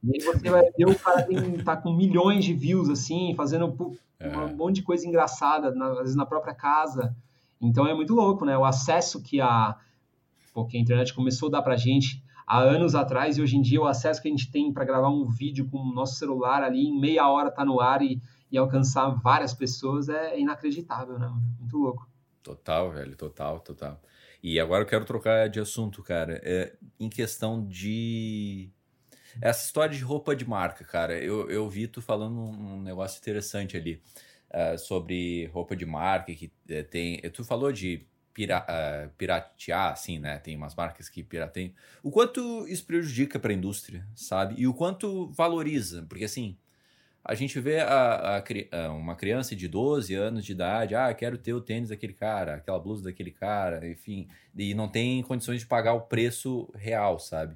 [0.04, 3.98] E aí você vai ver o cara tem, tá com milhões de views, assim, fazendo
[4.20, 4.38] é.
[4.38, 7.15] um monte de coisa engraçada, na, às vezes na própria casa.
[7.62, 8.58] Então é muito louco, né?
[8.58, 9.76] O acesso que a,
[10.54, 13.62] pô, que a internet começou a dar pra gente há anos atrás e hoje em
[13.62, 16.64] dia o acesso que a gente tem para gravar um vídeo com o nosso celular
[16.64, 21.32] ali em meia hora tá no ar e, e alcançar várias pessoas é inacreditável, né?
[21.60, 22.10] Muito louco.
[22.44, 24.00] Total, velho, total, total.
[24.44, 26.40] E agora eu quero trocar de assunto, cara.
[26.44, 28.70] É, em questão de.
[29.42, 31.18] Essa história de roupa de marca, cara.
[31.18, 34.00] Eu, eu vi tu falando um negócio interessante ali
[34.54, 37.20] uh, sobre roupa de marca que uh, tem.
[37.32, 40.38] Tu falou de pira, uh, piratear, assim, né?
[40.39, 41.71] Tem umas marcas que pirateiam.
[42.04, 44.56] O quanto isso prejudica para a indústria, sabe?
[44.58, 46.06] E o quanto valoriza.
[46.08, 46.58] Porque, assim,
[47.24, 51.54] a gente vê a, a, uma criança de 12 anos de idade, ah, quero ter
[51.54, 55.93] o tênis daquele cara, aquela blusa daquele cara, enfim, e não tem condições de pagar
[55.93, 57.56] o preço real, sabe?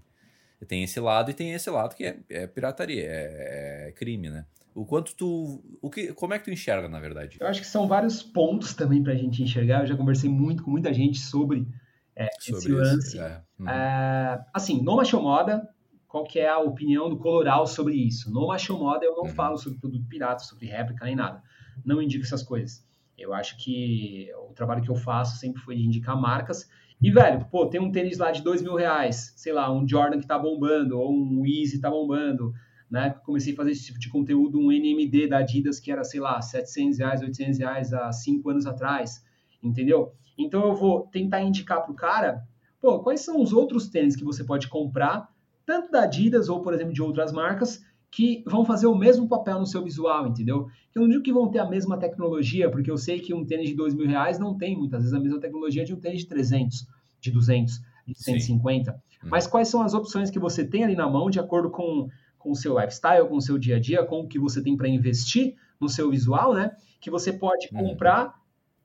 [0.67, 4.45] Tem esse lado e tem esse lado que é, é pirataria, é, é, crime, né?
[4.73, 5.61] O quanto tu.
[5.81, 7.37] O que, como é que tu enxerga, na verdade?
[7.39, 9.81] Eu acho que são vários pontos também pra gente enxergar.
[9.81, 11.67] Eu já conversei muito com muita gente sobre,
[12.15, 13.19] é, sobre esse lance.
[13.19, 13.41] É.
[13.59, 13.69] Uhum.
[13.69, 15.67] É, assim, no Macho Moda,
[16.07, 18.31] qual que é a opinião do Coloral sobre isso.
[18.31, 19.29] No Macho Moda eu não uhum.
[19.29, 21.41] falo sobre produto pirata, sobre réplica nem nada.
[21.85, 22.83] Não indico essas coisas.
[23.17, 26.69] Eu acho que o trabalho que eu faço sempre foi de indicar marcas.
[27.01, 30.19] E, velho, pô, tem um tênis lá de dois mil reais, sei lá, um Jordan
[30.19, 32.53] que tá bombando, ou um Easy tá bombando.
[32.89, 36.03] Na época comecei a fazer esse tipo de conteúdo, um NMD da Adidas que era,
[36.03, 39.23] sei lá, 700 reais, 800 reais há cinco anos atrás,
[39.61, 40.13] entendeu?
[40.37, 42.41] Então eu vou tentar indicar pro cara,
[42.81, 45.29] pô, quais são os outros tênis que você pode comprar
[45.69, 49.59] tanto da Adidas ou, por exemplo, de outras marcas, que vão fazer o mesmo papel
[49.59, 50.67] no seu visual, entendeu?
[50.95, 53.69] Eu não digo que vão ter a mesma tecnologia, porque eu sei que um tênis
[53.69, 56.27] de dois mil reais não tem muitas vezes a mesma tecnologia de um tênis de
[56.27, 56.87] 300,
[57.21, 58.91] de 200, de 150.
[58.91, 58.97] Sim.
[58.97, 59.29] Hum.
[59.29, 62.51] Mas quais são as opções que você tem ali na mão de acordo com, com
[62.51, 64.87] o seu lifestyle, com o seu dia a dia, com o que você tem para
[64.87, 66.71] investir no seu visual, né?
[66.99, 67.77] Que você pode hum.
[67.77, 68.39] comprar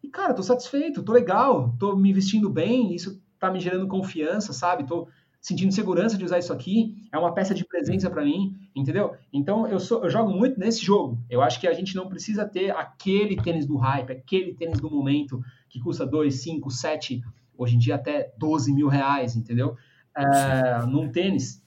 [0.05, 4.53] e, cara, tô satisfeito, tô legal, tô me vestindo bem, isso tá me gerando confiança,
[4.53, 4.87] sabe?
[4.87, 5.09] Tô
[5.41, 9.15] sentindo segurança de usar isso aqui, é uma peça de presença para mim, entendeu?
[9.33, 11.19] Então eu, sou, eu jogo muito nesse jogo.
[11.31, 14.91] Eu acho que a gente não precisa ter aquele tênis do hype, aquele tênis do
[14.91, 15.41] momento
[15.71, 17.23] que custa 2, 5, 7,
[17.57, 19.75] hoje em dia até 12 mil reais, entendeu?
[20.15, 21.64] É, num tênis,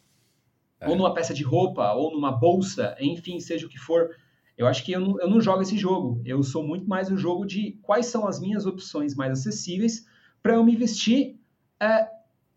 [0.79, 0.89] é.
[0.89, 4.09] ou numa peça de roupa, ou numa bolsa, enfim, seja o que for.
[4.57, 6.21] Eu acho que eu não, eu não jogo esse jogo.
[6.25, 10.05] Eu sou muito mais o jogo de quais são as minhas opções mais acessíveis
[10.41, 11.39] para eu me vestir
[11.79, 12.07] é,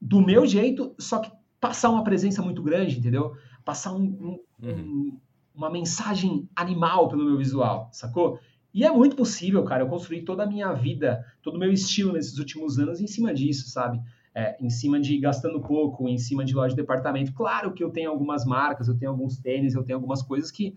[0.01, 1.31] do meu jeito, só que
[1.61, 3.37] passar uma presença muito grande, entendeu?
[3.65, 5.21] Passar um, um, uhum.
[5.55, 8.41] uma mensagem animal pelo meu visual, sacou?
[8.73, 9.83] E é muito possível, cara.
[9.83, 13.35] Eu construí toda a minha vida, todo o meu estilo nesses últimos anos em cima
[13.35, 14.01] disso, sabe?
[14.41, 17.31] É, em cima de gastando pouco, em cima de loja de departamento.
[17.35, 20.75] Claro que eu tenho algumas marcas, eu tenho alguns tênis, eu tenho algumas coisas que,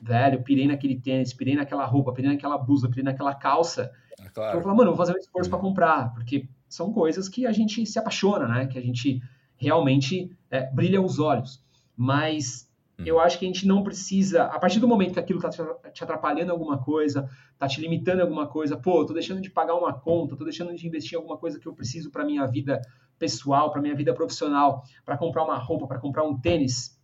[0.00, 3.90] velho, pirei naquele tênis, pirei naquela roupa, pirei naquela blusa, pirei naquela calça.
[4.24, 4.58] É claro.
[4.58, 7.50] Eu falar, mano, eu vou fazer um esforço para comprar, porque são coisas que a
[7.50, 8.66] gente se apaixona, né?
[8.68, 9.20] Que a gente
[9.56, 11.60] realmente é, brilha os olhos.
[11.96, 12.70] Mas
[13.02, 13.06] hum.
[13.06, 16.04] eu acho que a gente não precisa, a partir do momento que aquilo está te
[16.04, 20.36] atrapalhando alguma coisa, está te limitando alguma coisa, pô, tô deixando de pagar uma conta,
[20.36, 22.80] tô deixando de investir em alguma coisa que eu preciso para minha vida
[23.18, 26.98] pessoal, para minha vida profissional, para comprar uma roupa, para comprar um tênis,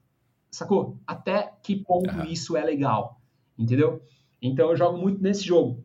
[0.50, 0.98] sacou?
[1.06, 2.24] Até que ponto uhum.
[2.24, 3.20] isso é legal,
[3.56, 4.02] entendeu?
[4.40, 5.84] Então eu jogo muito nesse jogo.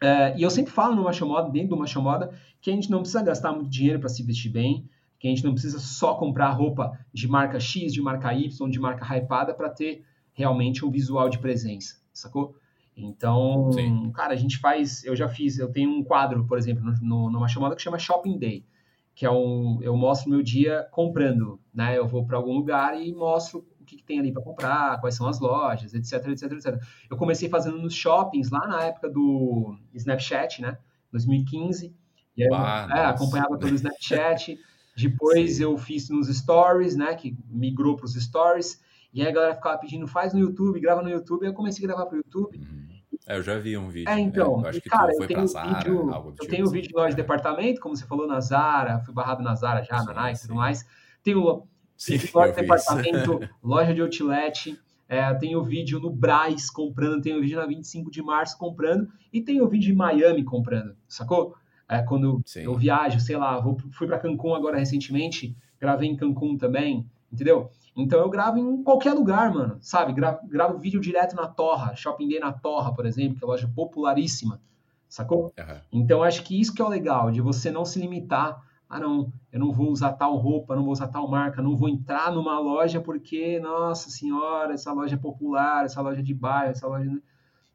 [0.00, 2.90] É, e eu sempre falo no Macho Moda, dentro do Macho Moda, que a gente
[2.90, 4.88] não precisa gastar muito dinheiro para se vestir bem,
[5.24, 8.78] que a gente não precisa só comprar roupa de marca X, de marca Y, de
[8.78, 12.54] marca hypada para ter realmente um visual de presença, sacou?
[12.94, 14.12] Então, Sim.
[14.12, 17.58] cara, a gente faz, eu já fiz, eu tenho um quadro, por exemplo, no, Macho
[17.58, 18.66] Moda que chama Shopping Day,
[19.14, 21.96] que é um, eu mostro meu dia comprando, né?
[21.96, 25.14] Eu vou para algum lugar e mostro o que, que tem ali para comprar, quais
[25.14, 26.82] são as lojas, etc, etc, etc.
[27.08, 30.76] Eu comecei fazendo nos shoppings lá na época do Snapchat, né?
[31.10, 31.96] 2015.
[32.36, 34.58] E aí, ah, é, acompanhava pelo Snapchat.
[34.96, 37.14] Depois eu fiz nos stories, né?
[37.14, 38.80] Que migrou para os stories.
[39.12, 41.44] E aí a galera ficava pedindo, faz no YouTube, grava no YouTube.
[41.44, 42.58] E eu comecei a gravar para o YouTube.
[42.58, 42.84] Uhum.
[43.26, 44.10] É, eu já vi um vídeo.
[44.10, 44.60] É, então.
[44.60, 46.72] É, eu acho que cara, foi pra Zara, vídeo, algo do Eu tipo tenho assim.
[46.74, 49.00] vídeo de loja de departamento, como você falou, na Zara.
[49.00, 50.86] Fui barrado na Zara já, sim, na Nike e tudo mais.
[51.22, 52.18] Tem o Sim,
[52.56, 54.78] departamento, loja de outlet,
[55.08, 59.08] é, tem o vídeo no Braz comprando, tem o vídeo na 25 de março comprando
[59.32, 61.54] e tem o vídeo em Miami comprando, sacou?
[61.88, 62.62] É, quando Sim.
[62.62, 67.70] eu viajo, sei lá, vou, fui para Cancún agora recentemente, gravei em Cancún também, entendeu?
[67.96, 70.12] Então eu gravo em qualquer lugar, mano, sabe?
[70.12, 73.70] Gravo, gravo vídeo direto na Torra, Shopping Day na Torra, por exemplo, que é loja
[73.74, 74.60] popularíssima,
[75.08, 75.52] sacou?
[75.58, 75.80] Uhum.
[75.92, 78.62] Então acho que isso que é o legal, de você não se limitar
[78.94, 81.88] ah, não, eu não vou usar tal roupa, não vou usar tal marca, não vou
[81.88, 86.70] entrar numa loja porque, nossa senhora, essa loja é popular, essa loja é de bairro,
[86.70, 87.10] essa loja.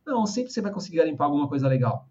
[0.05, 2.07] Não, sempre você vai conseguir garimpar alguma coisa legal.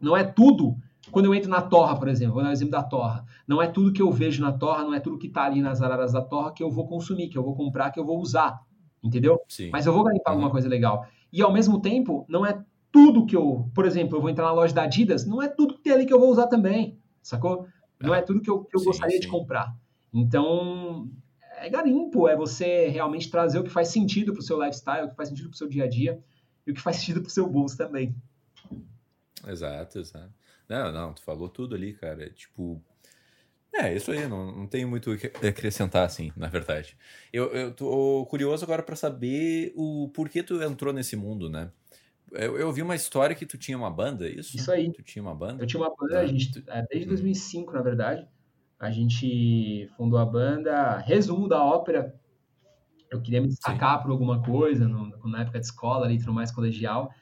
[0.00, 0.74] Não é tudo.
[1.10, 3.24] Quando eu entro na torra, por exemplo, vou dar o exemplo da torra.
[3.46, 5.82] Não é tudo que eu vejo na torra, não é tudo que está ali nas
[5.82, 8.60] araras da torra que eu vou consumir, que eu vou comprar, que eu vou usar.
[9.02, 9.40] Entendeu?
[9.48, 9.70] Sim.
[9.70, 10.38] Mas eu vou garimpar uhum.
[10.38, 11.06] alguma coisa legal.
[11.32, 13.70] E ao mesmo tempo, não é tudo que eu.
[13.74, 16.06] Por exemplo, eu vou entrar na loja da Adidas, não é tudo que tem ali
[16.06, 16.98] que eu vou usar também.
[17.22, 17.66] Sacou?
[18.00, 19.20] Não é tudo que eu, que eu sim, gostaria sim.
[19.20, 19.76] de comprar.
[20.12, 21.10] Então,
[21.58, 25.10] é garimpo, é você realmente trazer o que faz sentido para o seu lifestyle, o
[25.10, 26.22] que faz sentido para o seu dia a dia
[26.66, 28.14] e o que faz sentido para o seu bolso também.
[29.46, 30.32] Exato, exato.
[30.68, 32.30] Não, não, tu falou tudo ali, cara.
[32.30, 32.82] Tipo,
[33.74, 36.96] é, isso aí, não, não tenho muito o que acrescentar, assim, na verdade.
[37.32, 41.70] Eu, eu tô curioso agora para saber o porquê tu entrou nesse mundo, né?
[42.30, 44.56] Eu, eu vi uma história que tu tinha uma banda, é isso?
[44.56, 44.92] Isso aí.
[44.92, 45.62] Tu tinha uma banda?
[45.62, 47.74] Eu tinha uma banda, a gente, é, desde 2005, hum.
[47.74, 48.26] na verdade.
[48.78, 50.98] A gente fundou a banda.
[50.98, 52.14] Resumo da ópera.
[53.10, 54.02] Eu queria me destacar Sim.
[54.02, 57.12] por alguma coisa, no, na época de escola, ali, tudo mais colegial.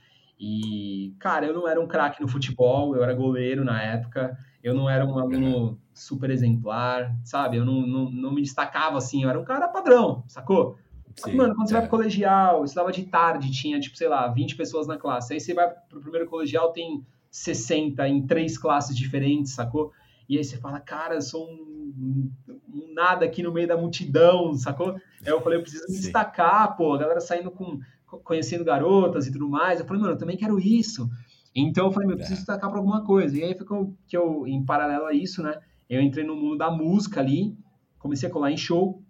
[0.44, 4.36] E, cara, eu não era um craque no futebol, eu era goleiro na época.
[4.60, 7.58] Eu não era um aluno super exemplar, sabe?
[7.58, 10.76] Eu não, não, não me destacava assim, eu era um cara padrão, sacou?
[11.14, 11.78] Sim, mano, quando você é.
[11.78, 15.32] vai pro colegial, estudava de tarde, tinha, tipo, sei lá, 20 pessoas na classe.
[15.32, 19.92] Aí você vai pro primeiro colegial, tem 60 em três classes diferentes, sacou?
[20.28, 22.32] E aí você fala, cara, eu sou um,
[22.68, 24.96] um nada aqui no meio da multidão, sacou?
[25.24, 26.00] Aí eu falei, eu preciso me Sim.
[26.00, 27.78] destacar, pô, a galera saindo com,
[28.24, 29.80] conhecendo garotas e tudo mais.
[29.80, 31.08] Eu falei, mano, eu também quero isso.
[31.54, 32.40] Então eu falei, meu, eu preciso é.
[32.40, 33.36] destacar pra alguma coisa.
[33.36, 36.70] E aí ficou que eu, em paralelo a isso, né, eu entrei no mundo da
[36.70, 37.56] música ali,
[37.98, 39.02] comecei a colar em show,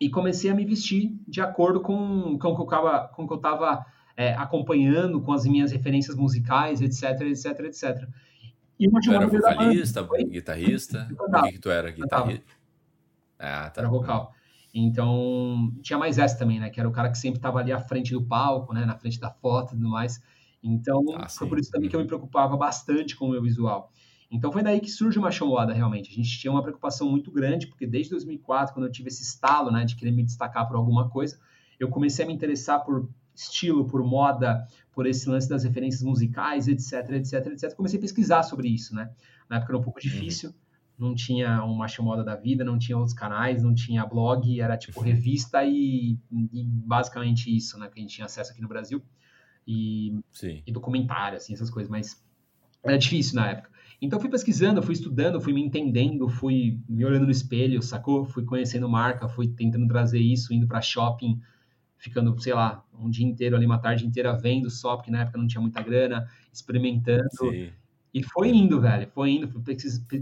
[0.00, 3.84] e comecei a me vestir de acordo com, com, com o que eu estava
[4.16, 8.08] é, acompanhando, com as minhas referências musicais, etc, etc, etc.
[8.78, 11.08] E uma tu era vocalista, guitarrista?
[11.18, 11.90] O que, que tu era?
[11.90, 12.52] Guitarrista?
[13.38, 13.80] Ah, tá.
[13.80, 14.32] Era vocal.
[14.78, 16.70] Então, tinha mais essa também, né?
[16.70, 18.84] Que era o cara que sempre estava ali à frente do palco, né?
[18.84, 20.22] Na frente da foto e tudo mais.
[20.62, 22.08] Então, ah, foi por isso também que eu me uhum.
[22.08, 23.92] preocupava bastante com o meu visual.
[24.30, 26.10] Então foi daí que surge uma chamada realmente.
[26.10, 29.70] A gente tinha uma preocupação muito grande, porque desde 2004, quando eu tive esse estalo,
[29.70, 31.38] né, de querer me destacar por alguma coisa,
[31.80, 36.68] eu comecei a me interessar por estilo, por moda, por esse lance das referências musicais,
[36.68, 37.74] etc, etc, etc.
[37.74, 39.10] Comecei a pesquisar sobre isso, né?
[39.48, 40.58] Na época era um pouco uhum.
[40.98, 45.00] Não tinha uma chamada da vida, não tinha outros canais, não tinha blog, era tipo
[45.00, 49.02] revista e, e basicamente isso, né, que a gente tinha acesso aqui no Brasil.
[49.66, 50.18] E,
[50.66, 52.24] e documentário, assim, essas coisas, mas
[52.82, 53.70] era difícil na época.
[54.00, 58.24] Então fui pesquisando, fui estudando, fui me entendendo, fui me olhando no espelho, sacou?
[58.24, 61.40] Fui conhecendo marca, fui tentando trazer isso, indo para shopping,
[61.96, 65.36] ficando, sei lá, um dia inteiro ali, uma tarde inteira vendo só, porque na época
[65.36, 67.28] não tinha muita grana, experimentando.
[67.32, 67.70] Sim.
[68.12, 69.62] E foi indo, velho, foi indo, fui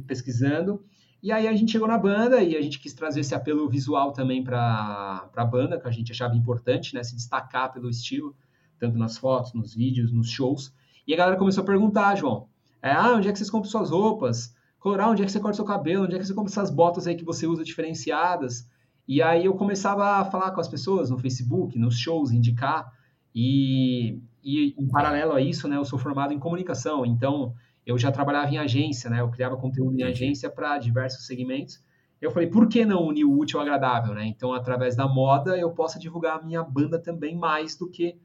[0.07, 0.85] pesquisando.
[1.23, 4.13] E aí a gente chegou na banda e a gente quis trazer esse apelo visual
[4.13, 7.03] também para a banda, que a gente achava importante, né?
[7.03, 8.37] Se destacar pelo estilo,
[8.79, 10.73] tanto nas fotos, nos vídeos, nos shows.
[11.07, 12.49] E a galera começou a perguntar, João,
[12.83, 14.55] é, ah, onde é que vocês compram suas roupas?
[14.79, 16.05] Colorar, onde é que você corta seu cabelo?
[16.05, 18.69] Onde é que você compra essas botas aí que você usa diferenciadas?
[19.09, 22.93] E aí eu começava a falar com as pessoas no Facebook, nos shows, indicar.
[23.35, 27.55] E, e em paralelo a isso, né, eu sou formado em comunicação, então
[27.87, 29.21] eu já trabalhava em agência, né?
[29.21, 31.81] Eu criava conteúdo em agência para diversos segmentos.
[32.21, 34.27] Eu falei, por que não unir o útil ao agradável, né?
[34.27, 38.19] Então, através da moda, eu posso divulgar a minha banda também mais do que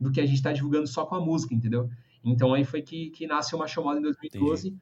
[0.00, 1.88] do que a gente está divulgando só com a música, entendeu?
[2.22, 4.76] Então aí foi que, que nasce uma chamada em 2012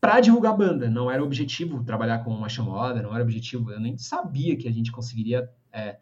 [0.00, 0.88] para divulgar a banda.
[0.88, 3.70] Não era objetivo trabalhar com uma chamada, não era objetivo.
[3.70, 5.98] Eu nem sabia que a gente conseguiria é,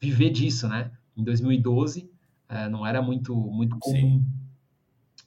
[0.00, 0.90] viver disso, né?
[1.16, 2.10] Em 2012
[2.48, 3.96] é, não era muito muito comum.
[3.96, 4.26] Sim.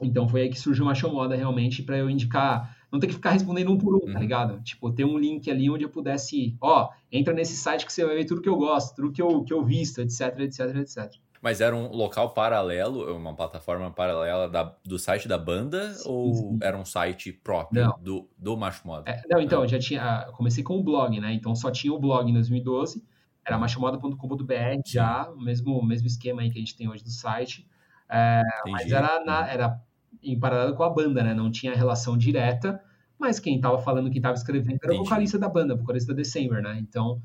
[0.01, 3.31] Então foi aí que surgiu uma chamada realmente para eu indicar, não ter que ficar
[3.31, 4.19] respondendo um por um, tá uhum.
[4.19, 4.61] ligado?
[4.63, 8.15] Tipo, ter um link ali onde eu pudesse, ó, entra nesse site que você vai
[8.15, 11.13] ver tudo que eu gosto, tudo que eu, que eu visto, etc, etc, etc.
[11.41, 16.33] Mas era um local paralelo, uma plataforma paralela da, do site da banda sim, ou
[16.35, 16.59] sim.
[16.61, 17.99] era um site próprio não.
[17.99, 19.09] do, do Macho Moda?
[19.09, 20.27] É, não, então, já tinha.
[20.33, 21.33] Comecei com o blog, né?
[21.33, 23.03] Então só tinha o blog em 2012.
[23.43, 24.53] Era machomoda.com.br
[24.85, 27.67] já, o mesmo, mesmo esquema aí que a gente tem hoje do site.
[28.07, 29.81] É, mas era, na, era
[30.23, 31.33] em paralelo com a banda, né?
[31.33, 32.81] Não tinha relação direta,
[33.17, 36.61] mas quem estava falando, quem estava escrevendo era o vocalista da banda, o vocalista December,
[36.61, 36.77] né?
[36.79, 37.21] Então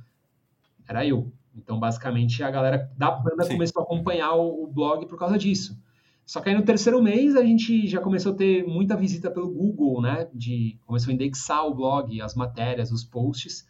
[0.89, 1.33] era eu.
[1.55, 3.55] Então, basicamente, a galera da banda Sim.
[3.55, 5.81] começou a acompanhar o, o, blog por causa disso.
[6.25, 9.49] Só que aí no terceiro mês a gente já começou a ter muita visita pelo
[9.49, 10.29] Google, né?
[10.35, 13.67] De, começou a indexar o blog, as matérias, os posts.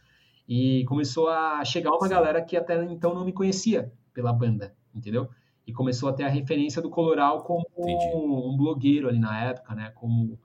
[0.49, 2.15] E começou a chegar uma Sim.
[2.15, 5.29] galera que até então não me conhecia pela banda, entendeu?
[5.67, 9.75] E começou a ter a referência do Coloral como um, um blogueiro ali na época,
[9.75, 9.91] né?
[9.95, 10.39] Como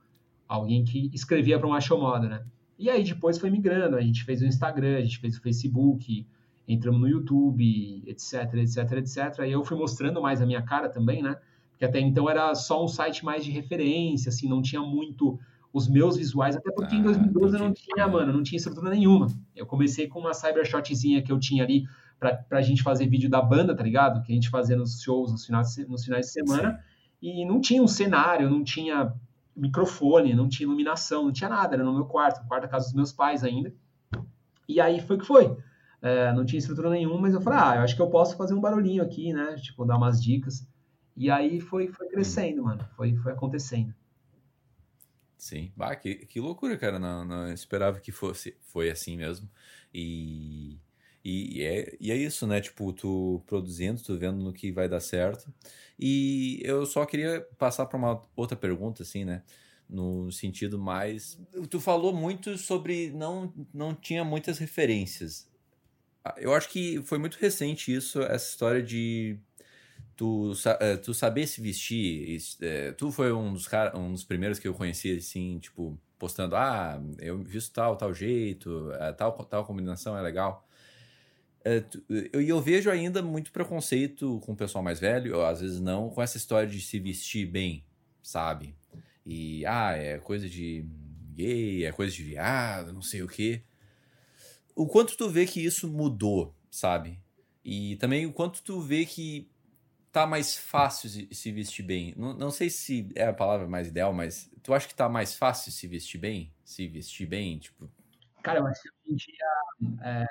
[0.48, 2.46] alguém que escrevia para uma show moda, né?
[2.78, 6.26] E aí depois foi migrando, a gente fez o Instagram, a gente fez o Facebook,
[6.68, 9.40] entramos no YouTube, etc, etc, etc.
[9.40, 11.38] Aí eu fui mostrando mais a minha cara também, né?
[11.70, 15.40] Porque até então era só um site mais de referência, assim, não tinha muito
[15.74, 18.90] os meus visuais, até porque ah, em 2012 eu não tinha, mano, não tinha estrutura
[18.90, 19.28] nenhuma.
[19.56, 21.86] Eu comecei com uma cybershotzinha que eu tinha ali
[22.22, 24.22] pra, pra gente fazer vídeo da banda, tá ligado?
[24.22, 26.74] Que a gente fazia nos shows, nos finais, nos finais de semana.
[27.20, 27.42] Sim.
[27.42, 29.12] E não tinha um cenário, não tinha
[29.56, 32.86] microfone, não tinha iluminação, não tinha nada, era no meu quarto, no quarto da casa
[32.86, 33.74] dos meus pais ainda.
[34.70, 35.58] E aí foi que foi.
[36.00, 38.54] É, não tinha estrutura nenhuma, mas eu falei, ah, eu acho que eu posso fazer
[38.54, 39.56] um barulhinho aqui, né?
[39.56, 40.66] Tipo, dar umas dicas.
[41.18, 42.88] E aí foi, foi crescendo, mano.
[42.96, 43.94] Foi, foi acontecendo.
[45.38, 47.00] Sim, que, que loucura, cara.
[47.00, 49.50] Não, não esperava que fosse foi assim mesmo.
[49.94, 50.80] E,
[51.24, 52.60] e, é, e é isso, né?
[52.62, 55.54] Tipo, tu produzindo, tu vendo no que vai dar certo.
[56.00, 59.44] E eu só queria passar para uma outra pergunta, assim, né?
[59.90, 61.40] No sentido mais.
[61.70, 65.50] Tu falou muito sobre não, não tinha muitas referências.
[66.24, 69.40] Ah, eu acho que foi muito recente isso, essa história de
[70.16, 72.38] tu, eh, tu saber se vestir.
[72.62, 77.02] Eh, tu foi um dos, um dos primeiros que eu conheci, assim, tipo, postando: ah,
[77.20, 80.68] eu visto tal, tal jeito, eh, tal, tal combinação é legal.
[81.64, 81.84] É,
[82.34, 86.10] eu, eu vejo ainda muito preconceito com o pessoal mais velho, ou às vezes não,
[86.10, 87.84] com essa história de se vestir bem,
[88.22, 88.76] sabe?
[89.26, 90.86] E, ah, é coisa de
[91.36, 93.62] gay, é coisa de viado, não sei o quê.
[94.76, 97.20] O quanto tu vê que isso mudou, sabe?
[97.64, 99.48] E também o quanto tu vê que
[100.12, 102.14] tá mais fácil se vestir bem.
[102.18, 105.36] Não, não sei se é a palavra mais ideal, mas tu acha que tá mais
[105.36, 106.52] fácil se vestir bem?
[106.66, 107.90] Se vestir bem, tipo,
[108.42, 110.26] Cara, eu acho que hoje em dia, é,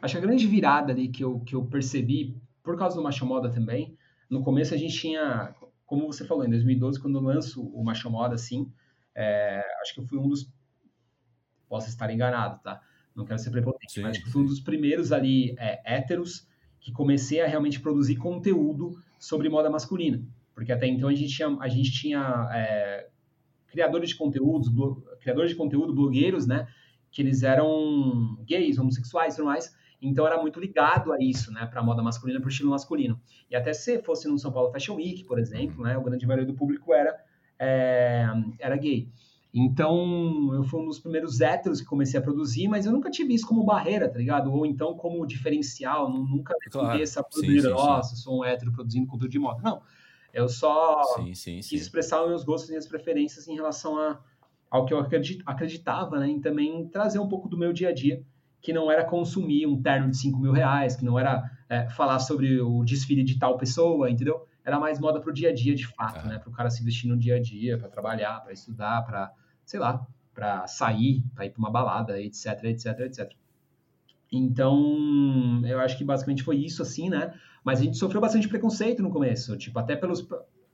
[0.00, 3.26] acho que a grande virada ali que eu, que eu percebi, por causa do Macho
[3.26, 3.96] Moda também,
[4.28, 8.10] no começo a gente tinha, como você falou, em 2012, quando eu lanço o Macho
[8.10, 8.72] Moda, assim,
[9.14, 10.50] é, acho que eu fui um dos,
[11.68, 12.80] posso estar enganado, tá?
[13.14, 14.02] Não quero ser prepotente, Sim.
[14.02, 18.16] mas acho que fui um dos primeiros ali é, héteros que comecei a realmente produzir
[18.16, 20.22] conteúdo sobre moda masculina.
[20.54, 23.08] Porque até então a gente tinha, a gente tinha é,
[23.66, 24.70] criadores de conteúdos,
[25.20, 26.66] criadores de conteúdo, blogueiros, né?
[27.10, 29.74] Que eles eram gays, homossexuais e tudo mais.
[30.02, 33.20] Então era muito ligado a isso, né, para a moda masculina, para o estilo masculino.
[33.50, 36.46] E até se fosse no São Paulo Fashion Week, por exemplo, né, o grande maioria
[36.46, 37.18] do público era
[37.58, 38.26] é,
[38.58, 39.08] era gay.
[39.52, 43.34] Então eu fui um dos primeiros héteros que comecei a produzir, mas eu nunca tive
[43.34, 44.52] isso como barreira, tá ligado?
[44.52, 47.02] Ou então como diferencial, nunca claro.
[47.02, 49.60] essa produzir, nossa, sou um hétero produzindo conteúdo de moda.
[49.62, 49.82] Não,
[50.32, 54.20] eu só sim, sim, quis expressar os meus gostos e minhas preferências em relação a
[54.70, 55.00] ao que eu
[55.46, 58.22] acreditava, né, em também trazer um pouco do meu dia a dia,
[58.62, 62.20] que não era consumir um terno de 5 mil reais, que não era é, falar
[62.20, 64.46] sobre o desfile de tal pessoa, entendeu?
[64.64, 66.30] Era mais moda para o dia a dia, de fato, uhum.
[66.30, 66.38] né?
[66.38, 69.32] Para o cara se vestir no dia a dia, para trabalhar, para estudar, para,
[69.64, 73.32] sei lá, para sair, para ir para uma balada, etc, etc, etc.
[74.30, 77.34] Então, eu acho que basicamente foi isso, assim, né?
[77.64, 80.28] Mas a gente sofreu bastante preconceito no começo, tipo, até pelos...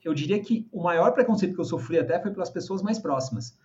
[0.04, 3.56] Eu diria que o maior preconceito que eu sofri até foi pelas pessoas mais próximas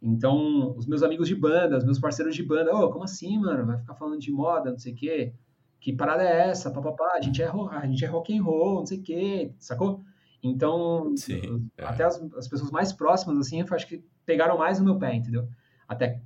[0.00, 3.38] então, os meus amigos de banda, os meus parceiros de banda, ô, oh, como assim,
[3.38, 3.66] mano?
[3.66, 5.32] Vai ficar falando de moda, não sei o quê?
[5.80, 6.70] Que parada é essa?
[6.70, 10.02] Papapá, a gente é, a gente é rock and roll, não sei o quê, sacou?
[10.42, 11.84] Então, Sim, é.
[11.84, 15.14] até as, as, pessoas mais próximas, assim, eu acho que pegaram mais no meu pé,
[15.14, 15.48] entendeu?
[15.88, 16.20] Até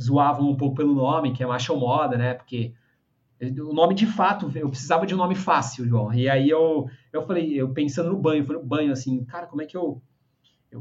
[0.00, 2.34] zoavam um pouco pelo nome, que é macho moda, né?
[2.34, 2.74] Porque
[3.40, 6.12] o nome de fato, eu precisava de um nome fácil, João.
[6.12, 9.62] E aí eu, eu falei, eu pensando no banho, falei no banho assim, cara, como
[9.62, 10.02] é que eu eu,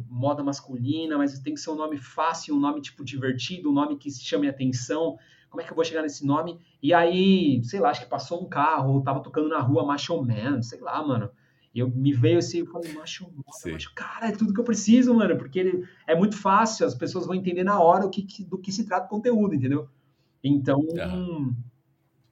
[0.10, 3.98] moda masculina, mas tem que ser um nome fácil, um nome tipo divertido, um nome
[3.98, 5.18] que chame atenção.
[5.50, 6.60] Como é que eu vou chegar nesse nome?
[6.84, 10.22] E aí, sei lá, acho que passou um carro, ou tava tocando na rua Macho
[10.22, 11.30] Man, sei lá, mano.
[11.74, 13.32] E eu me veio assim, eu falei, macho,
[13.72, 17.28] macho, cara, é tudo que eu preciso, mano, porque ele é muito fácil, as pessoas
[17.28, 19.88] vão entender na hora o que, que do que se trata o conteúdo, entendeu?
[20.44, 20.82] Então,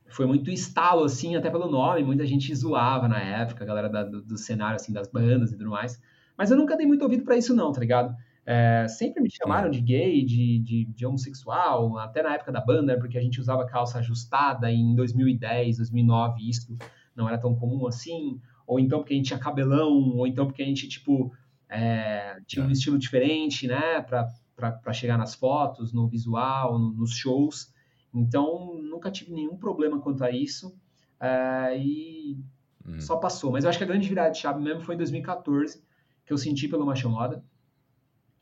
[0.08, 4.04] foi muito estalo, assim, até pelo nome, muita gente zoava na época, a galera da,
[4.04, 6.02] do, do cenário, assim, das bandas e tudo mais.
[6.38, 8.16] Mas eu nunca dei muito ouvido para isso, não, tá ligado?
[8.46, 12.98] É, sempre me chamaram de gay, de, de, de, homossexual, até na época da banda,
[13.00, 16.78] porque a gente usava calça ajustada em 2010, 2009, isso
[17.16, 20.62] não era tão comum assim, ou então porque a gente tinha cabelão, ou então porque
[20.62, 21.34] a gente, tipo,
[21.68, 27.74] é, tinha um estilo diferente, né, para chegar nas fotos, no visual, no, nos shows.
[28.14, 30.76] Então, nunca tive nenhum problema quanto a isso.
[31.20, 32.38] é, e
[32.86, 33.00] hum.
[33.00, 33.52] só passou.
[33.52, 35.84] Mas eu acho que a grande virada de chave mesmo foi em 2014,
[36.26, 37.44] que eu senti pelo Marcha Moda,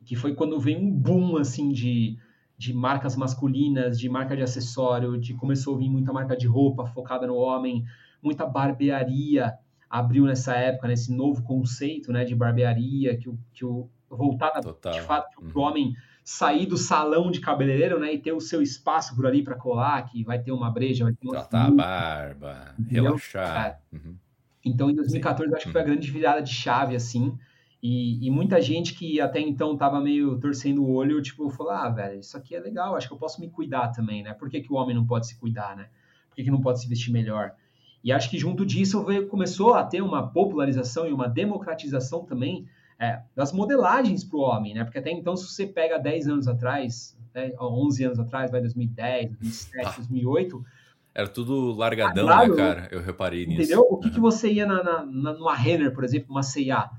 [0.05, 2.17] que foi quando veio um boom, assim, de,
[2.57, 6.85] de marcas masculinas, de marca de acessório, de começou a vir muita marca de roupa
[6.85, 7.83] focada no homem,
[8.21, 9.53] muita barbearia
[9.89, 15.01] abriu nessa época, nesse novo conceito, né, de barbearia, que o, que o voltada de
[15.01, 15.67] fato para o uhum.
[15.67, 19.55] homem sair do salão de cabeleireiro, né, e ter o seu espaço por ali para
[19.55, 23.03] colar, que vai ter uma breja, vai ter uma Tratar a barba, entendeu?
[23.03, 23.79] relaxar.
[23.91, 23.95] É.
[23.95, 24.15] Uhum.
[24.65, 25.55] Então, em 2014, Sim.
[25.55, 25.91] acho que foi a uhum.
[25.91, 27.37] grande virada de chave, assim,
[27.85, 31.89] e, e muita gente que até então estava meio torcendo o olho, tipo, falou, ah,
[31.89, 34.33] velho, isso aqui é legal, acho que eu posso me cuidar também, né?
[34.33, 35.89] Por que, que o homem não pode se cuidar, né?
[36.29, 37.51] Por que, que não pode se vestir melhor?
[38.01, 42.65] E acho que junto disso veio, começou a ter uma popularização e uma democratização também
[42.97, 44.85] é, das modelagens para o homem, né?
[44.85, 49.31] Porque até então, se você pega 10 anos atrás, né, 11 anos atrás, vai 2010,
[49.31, 49.93] 2007, ah.
[49.97, 50.65] 2008...
[51.13, 52.87] Era tudo largadão, né, cara?
[52.89, 53.61] Eu reparei nisso.
[53.61, 53.85] Entendeu?
[53.89, 54.13] O que, uhum.
[54.13, 56.89] que você ia na, na, na, numa Renner, por exemplo, uma C&A?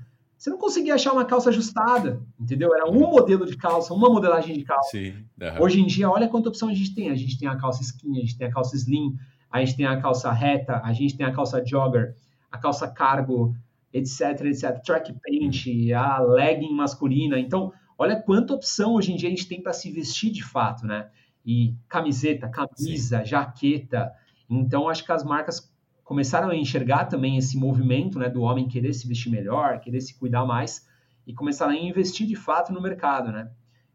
[0.45, 2.71] Você não conseguia achar uma calça ajustada, entendeu?
[2.75, 4.91] Era um modelo de calça, uma modelagem de calça.
[4.91, 5.63] Sim, uhum.
[5.63, 7.09] Hoje em dia, olha quanta opção a gente tem.
[7.09, 9.17] A gente tem a calça skinny, a gente tem a calça slim,
[9.49, 12.13] a gente tem a calça reta, a gente tem a calça jogger,
[12.51, 13.55] a calça cargo,
[13.91, 14.79] etc, etc.
[14.83, 15.65] Track paint,
[15.95, 17.39] a legging masculina.
[17.39, 20.85] Então, olha quanta opção hoje em dia a gente tem para se vestir de fato,
[20.85, 21.09] né?
[21.43, 23.25] E camiseta, camisa, Sim.
[23.25, 24.11] jaqueta.
[24.47, 25.73] Então, acho que as marcas
[26.05, 30.17] começaram a enxergar também esse movimento, né, do homem querer se vestir melhor, querer se
[30.17, 30.87] cuidar mais
[31.25, 33.49] e começaram a investir de fato no mercado, né?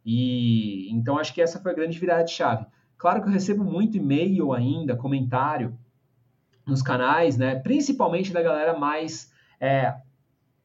[0.05, 2.67] E então acho que essa foi a grande virada de chave.
[2.99, 5.79] Claro que eu recebo muito e-mail ainda, comentário
[6.67, 7.55] nos canais, né?
[7.55, 9.95] Principalmente da galera mais é,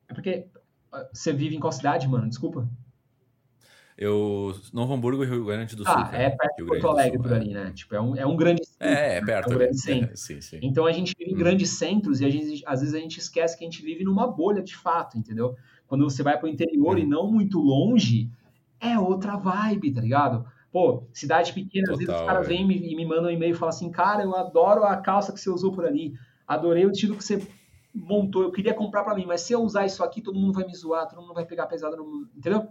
[0.08, 0.48] é porque
[0.92, 2.28] ah, você vive em qual cidade, mano?
[2.28, 2.68] Desculpa.
[3.98, 4.54] Eu.
[4.74, 5.94] Novo Hamburgo e Rio Grande do Sul.
[5.96, 7.36] Ah, é perto de Porto Alegre por é.
[7.36, 7.72] ali, né?
[7.74, 8.88] Tipo, é um, é um grande centro.
[8.88, 9.52] É, é perto.
[9.52, 10.14] É um grande centro.
[10.14, 10.60] É, sim, sim.
[10.62, 11.38] Então a gente vive em hum.
[11.38, 14.28] grandes centros e a gente, às vezes a gente esquece que a gente vive numa
[14.28, 15.56] bolha de fato, entendeu?
[15.88, 17.00] Quando você vai para o interior hum.
[17.00, 18.30] e não muito longe,
[18.80, 20.46] é outra vibe, tá ligado?
[20.72, 22.50] Pô, cidade pequena, Total, às vezes os caras é.
[22.50, 25.40] vêm e me mandam um e-mail e falam assim, cara, eu adoro a calça que
[25.40, 26.14] você usou por ali,
[26.46, 27.42] adorei o estilo que você
[27.94, 30.66] montou, eu queria comprar para mim, mas se eu usar isso aqui, todo mundo vai
[30.66, 32.28] me zoar, todo mundo vai pegar pesado, no...
[32.36, 32.68] entendeu?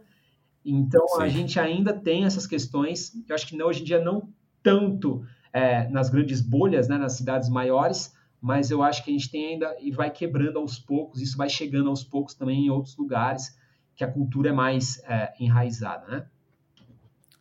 [0.64, 1.22] Então Sim.
[1.22, 4.28] a gente ainda tem essas questões, eu acho que não, hoje em dia não
[4.62, 9.30] tanto é, nas grandes bolhas, né, nas cidades maiores, mas eu acho que a gente
[9.30, 12.96] tem ainda e vai quebrando aos poucos, isso vai chegando aos poucos também em outros
[12.96, 13.58] lugares
[13.94, 16.26] que a cultura é mais é, enraizada, né?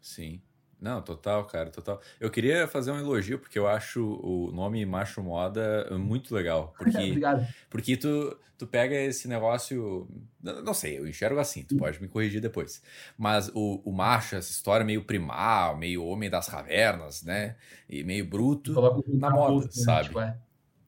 [0.02, 0.42] Sim.
[0.84, 2.02] Não, total, cara, total.
[2.20, 6.74] Eu queria fazer um elogio, porque eu acho o nome Macho Moda muito legal.
[6.78, 7.48] Porque, Obrigado.
[7.70, 10.06] Porque tu, tu pega esse negócio.
[10.42, 12.84] Não sei, eu enxergo assim, tu pode me corrigir depois.
[13.18, 17.56] Mas o, o macho, essa história meio primal, meio homem das cavernas, né?
[17.90, 18.74] E meio bruto
[19.08, 20.08] na moda, sabe?
[20.08, 20.38] Tipo, é.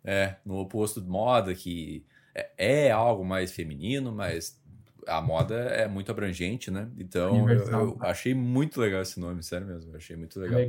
[0.04, 4.62] é, no oposto de moda, que é, é algo mais feminino, mas
[5.08, 6.90] a moda é muito abrangente, né?
[6.98, 9.92] Então eu, eu, achei muito legal esse nome, sério mesmo.
[9.92, 10.60] Eu achei muito legal.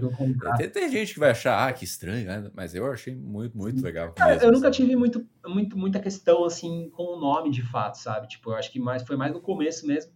[0.57, 2.51] Tem, tem, gente que vai achar, ah, que estranho, né?
[2.55, 4.12] Mas eu achei muito, muito legal.
[4.12, 7.97] Cara, mesmo, eu nunca tive muito, muito, muita questão assim com o nome de fato,
[7.97, 8.28] sabe?
[8.28, 10.12] Tipo, eu acho que mais foi mais no começo mesmo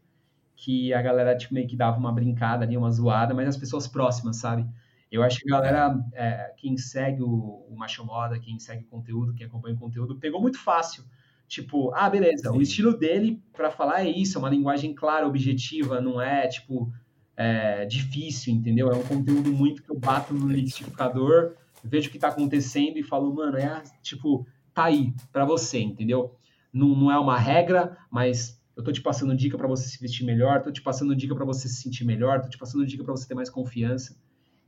[0.57, 3.89] que a galera tipo, meio que dava uma brincada ali, uma zoada, mas as pessoas
[3.89, 4.67] próximas, sabe?
[5.11, 8.87] Eu acho que a galera, é, quem segue o, o Macho Moda, quem segue o
[8.87, 11.03] conteúdo, quem acompanha o conteúdo, pegou muito fácil
[11.51, 12.57] Tipo, ah, beleza, Sim.
[12.57, 16.93] o estilo dele para falar é isso, é uma linguagem clara, objetiva, não é, tipo,
[17.37, 18.89] é, difícil, entendeu?
[18.89, 23.03] É um conteúdo muito que eu bato no liquidificador, vejo o que tá acontecendo e
[23.03, 26.37] falo, mano, é, tipo, tá aí, para você, entendeu?
[26.73, 30.25] Não, não é uma regra, mas eu tô te passando dica para você se vestir
[30.25, 33.11] melhor, tô te passando dica para você se sentir melhor, tô te passando dica para
[33.11, 34.17] você ter mais confiança.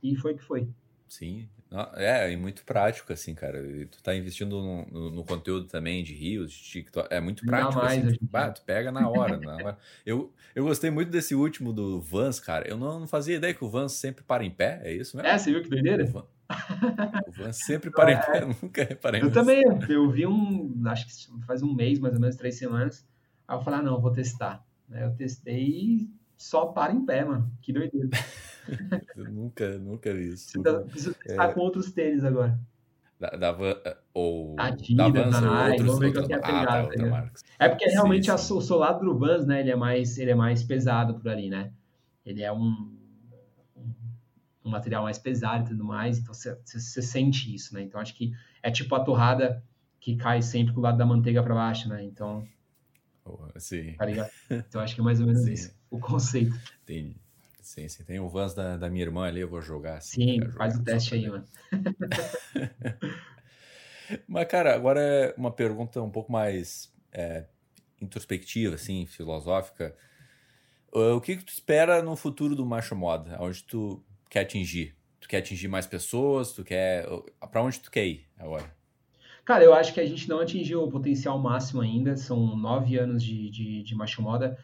[0.03, 0.67] E foi o que foi.
[1.07, 1.47] Sim,
[1.95, 3.59] é, e muito prático, assim, cara.
[3.59, 7.07] E tu tá investindo no, no, no, conteúdo também de Rios, de TikTok.
[7.11, 8.17] É muito prático, mais, assim.
[8.17, 9.77] Tipo, tu pega na hora, na hora.
[10.05, 12.67] Eu, eu gostei muito desse último do Vans, cara.
[12.67, 15.29] Eu não, não fazia ideia que o Vans sempre para em pé, é isso mesmo?
[15.29, 16.03] É, você viu que doideira?
[17.27, 21.45] O Vans sempre para em pé, nunca reparei Eu também, eu vi um, acho que
[21.45, 23.05] faz um mês, mais ou menos, três semanas.
[23.47, 24.63] Aí eu falei, ah, não, vou testar.
[24.91, 27.51] Aí eu testei e só para em pé, mano.
[27.61, 28.09] Que doideira.
[29.15, 30.61] Nunca, nunca vi isso.
[30.61, 31.53] Você tá é...
[31.53, 32.59] com outros tênis agora.
[33.19, 37.15] Da, da, ou Adidas, da Vans vamos ver qual é a pegada.
[37.15, 38.53] Ah, tá, é porque realmente sim, a, sim.
[38.53, 41.71] o solado do Vans, né, ele é, mais, ele é mais pesado por ali, né?
[42.25, 42.93] Ele é um,
[44.65, 47.81] um material mais pesado e tudo mais, então você, sente isso, né?
[47.83, 49.63] Então acho que é tipo a torrada
[50.01, 52.03] que cai sempre com o lado da manteiga para baixo, né?
[52.03, 52.45] Então...
[53.55, 53.93] Sim.
[53.93, 54.29] Tá ligado?
[54.49, 55.53] Então acho que é mais ou menos sim.
[55.53, 56.53] isso, o conceito.
[56.83, 57.22] Entendi.
[57.63, 58.03] Sim, sim.
[58.03, 59.97] Tem o Vans da, da minha irmã ali, eu vou jogar.
[59.97, 61.45] Assim, sim, faz o teste aí, mano.
[64.27, 67.45] Mas, cara, agora é uma pergunta um pouco mais é,
[68.01, 69.95] introspectiva, assim, filosófica.
[70.91, 73.37] O que, que tu espera no futuro do Macho Moda?
[73.39, 74.93] Onde tu quer atingir?
[75.21, 76.51] Tu quer atingir mais pessoas?
[76.51, 77.07] Tu quer.
[77.49, 78.69] Para onde tu quer ir agora?
[79.45, 82.17] Cara, eu acho que a gente não atingiu o potencial máximo ainda.
[82.17, 84.57] São nove anos de, de, de Macho Moda.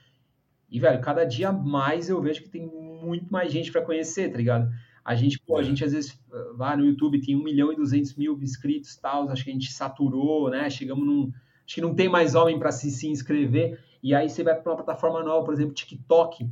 [0.70, 2.70] E, velho, cada dia mais eu vejo que tem
[3.02, 4.70] muito mais gente para conhecer, tá ligado?
[5.04, 5.64] A gente, pô, a é.
[5.64, 6.20] gente às vezes
[6.56, 9.72] vai no YouTube, tem 1 milhão e 200 mil inscritos tal, acho que a gente
[9.72, 10.70] saturou, né?
[10.70, 11.32] Chegamos num.
[11.66, 13.80] Acho que não tem mais homem para se, se inscrever.
[14.02, 16.48] E aí você vai para uma plataforma nova, por exemplo, TikTok.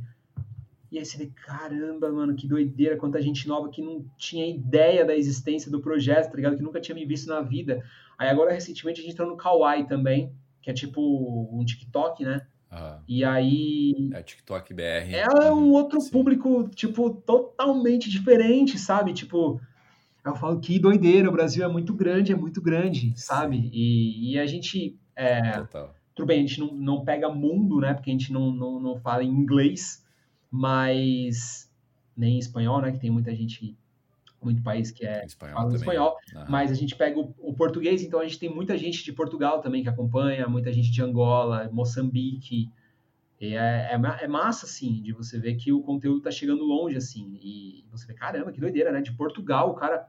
[0.90, 5.04] E aí você vê, caramba, mano, que doideira, quanta gente nova que não tinha ideia
[5.04, 6.56] da existência do projeto, tá ligado?
[6.56, 7.84] Que nunca tinha me visto na vida.
[8.16, 10.32] Aí agora, recentemente, a gente entrou no Kawaii também,
[10.62, 11.00] que é tipo
[11.52, 12.46] um TikTok, né?
[13.08, 13.16] Uhum.
[13.16, 14.10] E aí.
[14.12, 15.14] É TikTok BR.
[15.14, 16.10] É um outro Sim.
[16.10, 19.14] público, tipo, totalmente diferente, sabe?
[19.14, 19.60] Tipo,
[20.24, 23.70] eu falo que doideira, o Brasil é muito grande, é muito grande, sabe?
[23.72, 24.96] E, e a gente.
[25.16, 25.94] É, Total.
[26.14, 27.94] Tudo bem, a gente não, não pega mundo, né?
[27.94, 30.04] Porque a gente não, não, não fala em inglês,
[30.50, 31.66] mas.
[32.16, 32.92] Nem em espanhol, né?
[32.92, 33.76] Que tem muita gente
[34.40, 36.16] muito país que é espanhol espanhol,
[36.48, 39.60] mas a gente pega o, o, português, então a gente tem muita gente de Portugal
[39.60, 42.70] também que acompanha, muita gente de Angola, Moçambique.
[43.40, 47.38] É, é, é, massa, assim, de você ver que o conteúdo tá chegando longe, assim,
[47.40, 49.00] e você vê, caramba, que doideira, né?
[49.00, 50.06] De Portugal, o cara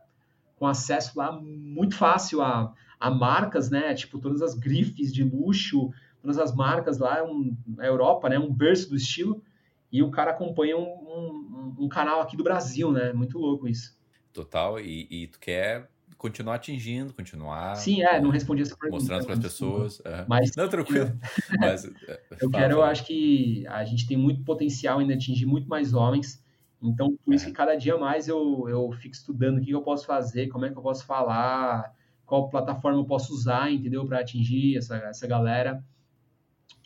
[0.55, 3.93] com acesso lá muito fácil a, a marcas, né?
[3.93, 8.39] Tipo, todas as grifes de luxo, todas as marcas lá, um, a Europa, né?
[8.39, 9.43] Um berço do estilo,
[9.91, 13.13] e o cara acompanha um, um, um canal aqui do Brasil, né?
[13.13, 13.97] Muito louco isso.
[14.33, 15.89] Total, e, e tu quer
[16.19, 17.75] continuar atingindo, continuar.
[17.75, 19.01] Sim, é, não respondi essa pergunta.
[19.01, 20.01] Mostrando para as pessoas.
[20.27, 21.17] Mas, não, tranquilo.
[21.57, 25.67] mas, é, eu quero, eu acho que a gente tem muito potencial ainda atingir muito
[25.67, 26.43] mais homens.
[26.83, 27.47] Então, por isso é.
[27.47, 30.69] que cada dia mais eu, eu fico estudando o que eu posso fazer, como é
[30.69, 31.93] que eu posso falar,
[32.25, 35.81] qual plataforma eu posso usar, entendeu, para atingir essa, essa galera.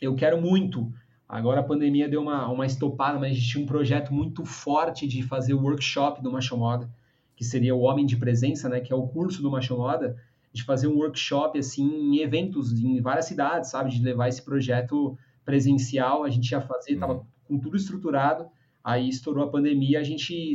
[0.00, 0.92] Eu quero muito.
[1.28, 5.08] Agora a pandemia deu uma, uma estopada, mas a gente tinha um projeto muito forte
[5.08, 6.88] de fazer o workshop do Macho Moda
[7.36, 10.16] que seria o Homem de Presença, né, que é o curso do Macho Moda,
[10.52, 15.18] de fazer um workshop assim em eventos em várias cidades, sabe, de levar esse projeto
[15.44, 17.24] presencial, a gente ia fazer, estava uhum.
[17.46, 18.46] com tudo estruturado,
[18.82, 20.54] aí estourou a pandemia, a gente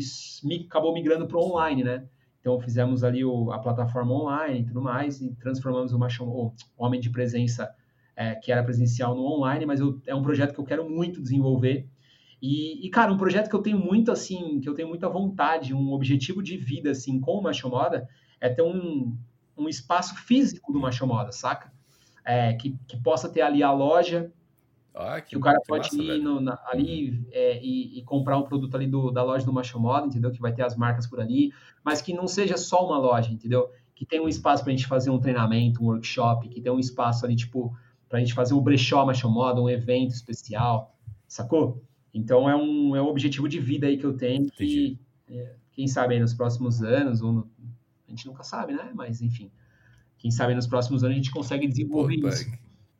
[0.66, 2.08] acabou migrando para o online, né?
[2.40, 6.54] Então fizemos ali o, a plataforma online e tudo mais e transformamos o, Macho, o
[6.78, 7.70] Homem de Presença,
[8.16, 11.22] é, que era presencial, no online, mas eu, é um projeto que eu quero muito
[11.22, 11.88] desenvolver
[12.42, 15.74] e, e, cara, um projeto que eu tenho muito, assim, que eu tenho muita vontade,
[15.74, 18.08] um objetivo de vida, assim, com o Macho Moda,
[18.40, 19.16] é ter um,
[19.58, 21.72] um espaço físico do Macho Moda, saca?
[22.26, 24.32] É, que, que possa ter ali a loja,
[24.96, 28.04] ah, que, que, o cara que pode massa, ir no, na, ali é, e, e,
[28.04, 30.32] comprar um produto ali do, da loja do Macho Moda, entendeu?
[30.32, 31.52] Que vai ter as marcas por ali,
[31.84, 33.70] mas que não seja só uma loja, entendeu?
[33.96, 36.80] Que tem um espaço para a gente fazer um treinamento, um workshop, que tem um
[36.80, 37.76] espaço ali, tipo,
[38.08, 40.96] para a gente fazer um brechó Macho Moda, um evento especial,
[41.28, 41.84] sacou?
[42.14, 44.98] Então é um, é um objetivo de vida aí que eu tenho que,
[45.30, 47.52] é, quem sabe aí nos próximos anos, ou no,
[48.08, 48.92] a gente nunca sabe, né?
[48.94, 49.52] Mas enfim,
[50.18, 52.52] quem sabe nos próximos anos a gente consegue desenvolver Pô, isso.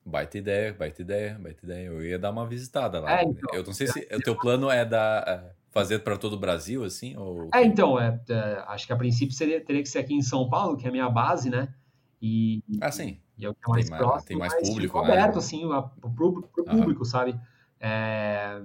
[0.06, 1.88] Baita ideia, baita ideia, baita ideia.
[1.88, 3.20] Eu ia dar uma visitada lá.
[3.20, 6.34] É, então, eu não sei se o teu plano é dar é, fazer para todo
[6.34, 7.16] o Brasil, assim?
[7.16, 7.50] Ou...
[7.54, 10.50] É, então, é, é, acho que a princípio seria, teria que ser aqui em São
[10.50, 11.74] Paulo, que é a minha base, né?
[12.22, 13.20] E, ah, sim.
[13.38, 15.14] E é o que é mais tem próximo, mais, tem mais público, né?
[15.14, 17.40] aberto, assim, para o público, sabe?
[17.80, 18.62] É,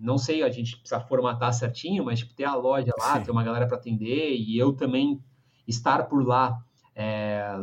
[0.00, 3.24] não sei, a gente precisa formatar certinho, mas tipo, ter a loja lá, Sim.
[3.24, 5.22] ter uma galera para atender e eu também
[5.68, 6.58] estar por lá,
[6.94, 7.54] é,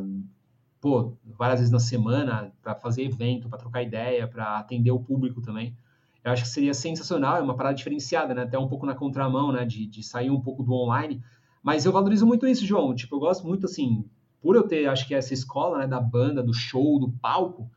[0.79, 5.41] pô, várias vezes na semana para fazer evento, para trocar ideia, para atender o público
[5.41, 5.75] também.
[6.23, 8.43] Eu acho que seria sensacional, é uma parada diferenciada, né?
[8.43, 9.65] Até um pouco na contramão, né?
[9.65, 11.23] De, de sair um pouco do online.
[11.63, 12.93] Mas eu valorizo muito isso, João.
[12.93, 14.03] Tipo, eu gosto muito, assim,
[14.41, 15.87] por eu ter, acho que essa escola, né?
[15.87, 17.69] Da banda, do show, do palco,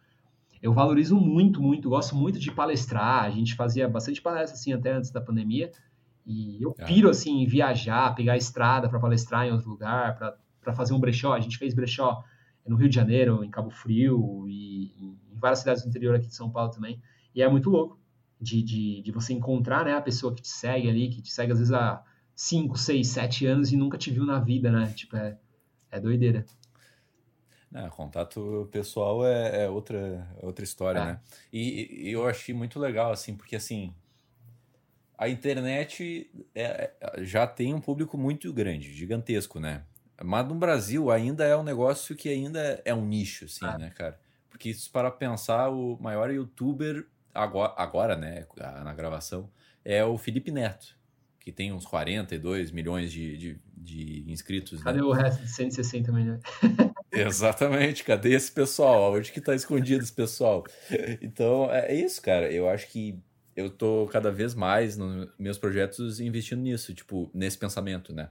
[0.62, 3.24] eu valorizo muito, muito, gosto muito de palestrar.
[3.24, 5.70] A gente fazia bastante palestra assim até antes da pandemia.
[6.26, 6.84] E eu é.
[6.84, 10.16] piro assim em viajar, pegar a estrada para palestrar em outro lugar,
[10.60, 11.32] para fazer um brechó.
[11.32, 12.22] A gente fez brechó
[12.66, 16.34] no Rio de Janeiro, em Cabo Frio e em várias cidades do interior aqui de
[16.34, 17.00] São Paulo também.
[17.34, 17.98] E é muito louco
[18.40, 21.52] de, de, de você encontrar né, a pessoa que te segue ali, que te segue
[21.52, 22.02] às vezes há
[22.34, 24.92] 5, 6, 7 anos e nunca te viu na vida, né?
[24.94, 25.38] Tipo, é,
[25.90, 26.44] é doideira.
[27.70, 31.04] Não, contato pessoal é, é outra, outra história, é.
[31.04, 31.20] né?
[31.52, 33.94] E, e, eu achei muito legal, assim, porque assim.
[35.16, 39.84] A internet é, é, já tem um público muito grande, gigantesco, né?
[40.24, 43.78] Mas no Brasil ainda é um negócio que ainda é um nicho, assim, é.
[43.78, 44.18] né, cara?
[44.48, 48.46] Porque se para pensar, o maior youtuber agora, agora, né,
[48.82, 49.50] na gravação,
[49.84, 50.96] é o Felipe Neto,
[51.38, 54.82] que tem uns 42 milhões de, de, de inscritos.
[54.82, 55.04] Cadê né?
[55.04, 56.40] o resto de 160 milhões?
[57.12, 59.12] Exatamente, cadê esse pessoal?
[59.14, 60.64] Onde que tá escondido esse pessoal?
[61.20, 62.50] Então, é, é isso, cara.
[62.52, 63.18] Eu acho que
[63.56, 68.30] eu tô cada vez mais nos meus projetos investindo nisso, tipo, nesse pensamento, né?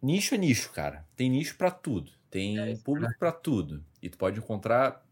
[0.00, 1.06] Nicho é nicho, cara.
[1.14, 2.10] Tem nicho para tudo.
[2.30, 3.84] Tem é público para tudo.
[4.00, 5.04] E tu pode encontrar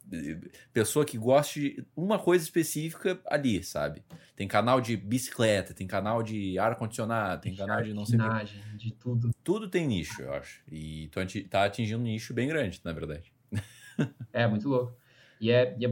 [0.73, 4.03] pessoa que goste de uma coisa específica ali, sabe?
[4.37, 8.93] Tem canal de bicicleta, tem canal de ar-condicionado, tem canal de não sei o de
[8.93, 9.31] tudo.
[9.45, 10.63] Tudo tem nicho, eu acho.
[10.71, 13.33] E tu tá atingindo um nicho bem grande, na verdade.
[14.33, 14.97] É, muito louco.
[15.41, 15.89] E é, e é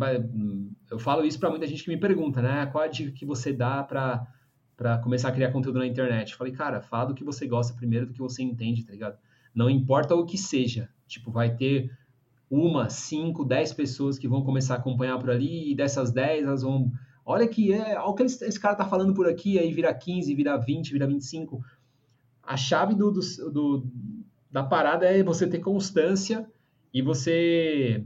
[0.91, 2.65] eu falo isso para muita gente que me pergunta, né?
[2.67, 4.27] Qual a dica que você dá para
[4.77, 6.31] para começar a criar conteúdo na internet?
[6.31, 9.19] Eu falei, cara, fala do que você gosta primeiro, do que você entende, tá ligado?
[9.53, 10.89] Não importa o que seja.
[11.07, 11.91] Tipo, vai ter
[12.51, 16.63] uma, cinco, dez pessoas que vão começar a acompanhar por ali, e dessas dez elas
[16.63, 16.91] vão.
[17.25, 20.35] Olha que é, olha o que esse cara tá falando por aqui, aí vira 15,
[20.35, 21.63] vira 20, vira 25.
[22.43, 23.21] A chave do, do,
[23.51, 23.87] do
[24.51, 26.49] da parada é você ter constância
[26.93, 28.03] e você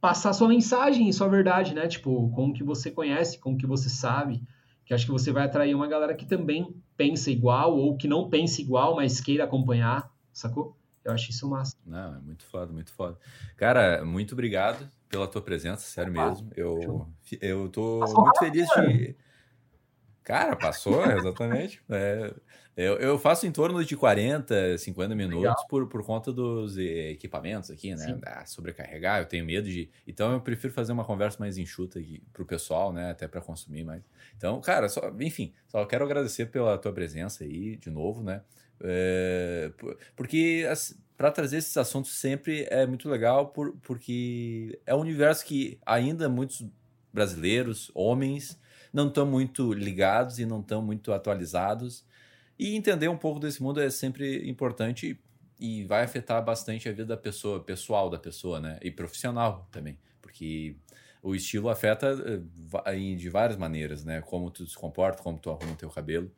[0.00, 1.86] passar sua mensagem sua verdade, né?
[1.86, 4.42] Tipo, com o que você conhece, com o que você sabe,
[4.84, 8.28] que acho que você vai atrair uma galera que também pensa igual ou que não
[8.28, 10.76] pensa igual, mas queira acompanhar, sacou?
[11.04, 11.76] Eu acho isso massa.
[11.84, 13.18] Não, é muito foda, muito foda.
[13.56, 16.50] Cara, muito obrigado pela tua presença, sério Opa, mesmo.
[16.56, 17.08] Eu,
[17.40, 19.16] eu tô passou muito feliz de.
[20.22, 21.82] Cara, passou, exatamente.
[21.90, 22.32] É,
[22.76, 27.94] eu, eu faço em torno de 40, 50 minutos por, por conta dos equipamentos aqui,
[27.94, 28.18] né?
[28.24, 29.90] Ah, sobrecarregar, eu tenho medo de.
[30.06, 33.10] Então eu prefiro fazer uma conversa mais enxuta aqui pro pessoal, né?
[33.10, 34.02] Até para consumir mais.
[34.36, 38.42] Então, cara, só, enfim, só quero agradecer pela tua presença aí de novo, né?
[38.82, 39.70] É,
[40.16, 40.64] porque
[41.16, 46.28] para trazer esses assuntos sempre é muito legal, por, porque é um universo que ainda
[46.28, 46.64] muitos
[47.12, 48.58] brasileiros, homens,
[48.92, 52.04] não estão muito ligados e não estão muito atualizados.
[52.58, 55.18] E entender um pouco desse mundo é sempre importante
[55.58, 58.78] e vai afetar bastante a vida da pessoa, pessoal da pessoa, né?
[58.82, 60.76] E profissional também, porque
[61.22, 62.42] o estilo afeta
[62.86, 64.20] eh, de várias maneiras, né?
[64.20, 66.30] Como tu se comporta, como tu arruma o teu cabelo.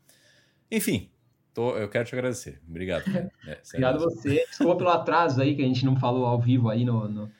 [0.70, 1.11] Enfim,
[1.55, 2.61] Tô, eu quero te agradecer.
[2.68, 3.05] Obrigado.
[3.46, 4.44] É, Obrigado a você.
[4.48, 7.09] Desculpa pelo atraso aí, que a gente não falou ao vivo aí no.
[7.09, 7.30] no...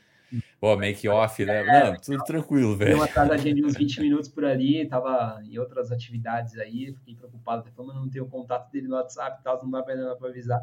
[0.61, 1.61] Pô, make off, né?
[1.61, 2.91] É, não, tudo tranquilo, velho.
[2.91, 7.15] Deu uma atrasadinha de uns 20 minutos por ali, tava em outras atividades aí, fiquei
[7.17, 10.17] preocupado, até falando, não tenho o contato dele no WhatsApp e tal, não dá pra,
[10.17, 10.61] pra avisar.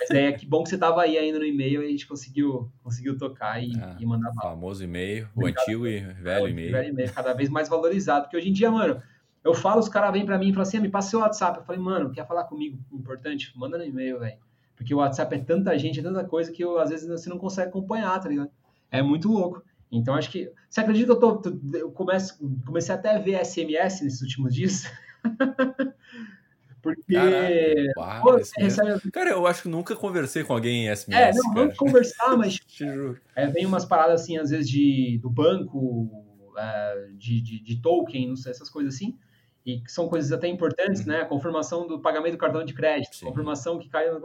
[0.00, 2.72] Mas é que bom que você tava aí ainda no e-mail e a gente conseguiu,
[2.82, 4.50] conseguiu tocar e, ah, e mandar mal.
[4.50, 6.72] famoso e-mail, o antigo e velho e-mail.
[6.72, 9.00] Velho e-mail, cada vez mais valorizado, porque hoje em dia, mano,
[9.44, 11.58] eu falo, os caras vêm para mim e falam assim, ah, me passa seu WhatsApp.
[11.58, 12.78] Eu falei, mano, quer falar comigo?
[12.90, 13.52] Importante?
[13.54, 14.38] Manda no e-mail, velho.
[14.74, 17.38] Porque o WhatsApp é tanta gente, é tanta coisa que eu, às vezes você não
[17.38, 18.50] consegue acompanhar, tá ligado?
[18.90, 19.62] É muito louco.
[19.92, 20.50] Então, acho que...
[20.68, 24.90] Você acredita que eu, tô, eu começo, comecei até a ver SMS nesses últimos dias?
[26.82, 27.14] Porque.
[27.14, 29.10] Caraca, pô, recebe...
[29.10, 31.14] Cara, eu acho que nunca conversei com alguém em SMS.
[31.14, 32.58] É, não, vamos conversar, mas.
[33.34, 36.10] é, vem umas paradas assim, às vezes, de, do banco,
[36.58, 39.16] é, de, de, de token, não sei, essas coisas assim
[39.64, 41.08] e que são coisas até importantes, uhum.
[41.08, 41.20] né?
[41.22, 43.26] A confirmação do pagamento do cartão de crédito, Sim.
[43.26, 44.20] confirmação que caiu.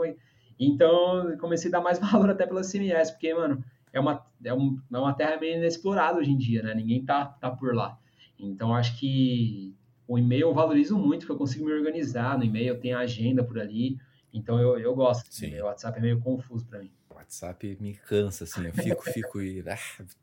[0.59, 3.63] Então, comecei a dar mais valor até pela CMS, porque, mano,
[3.93, 6.73] é uma, é, um, é uma terra meio inexplorada hoje em dia, né?
[6.75, 7.97] Ninguém tá, tá por lá.
[8.37, 9.73] Então, acho que
[10.07, 12.37] o e-mail eu valorizo muito, porque eu consigo me organizar.
[12.37, 13.97] No e-mail eu tenho a agenda por ali.
[14.33, 15.31] Então, eu, eu gosto.
[15.33, 15.59] Sim.
[15.59, 16.91] O WhatsApp é meio confuso para mim.
[17.29, 19.77] WhatsApp me cansa, assim, eu fico, fico e ah,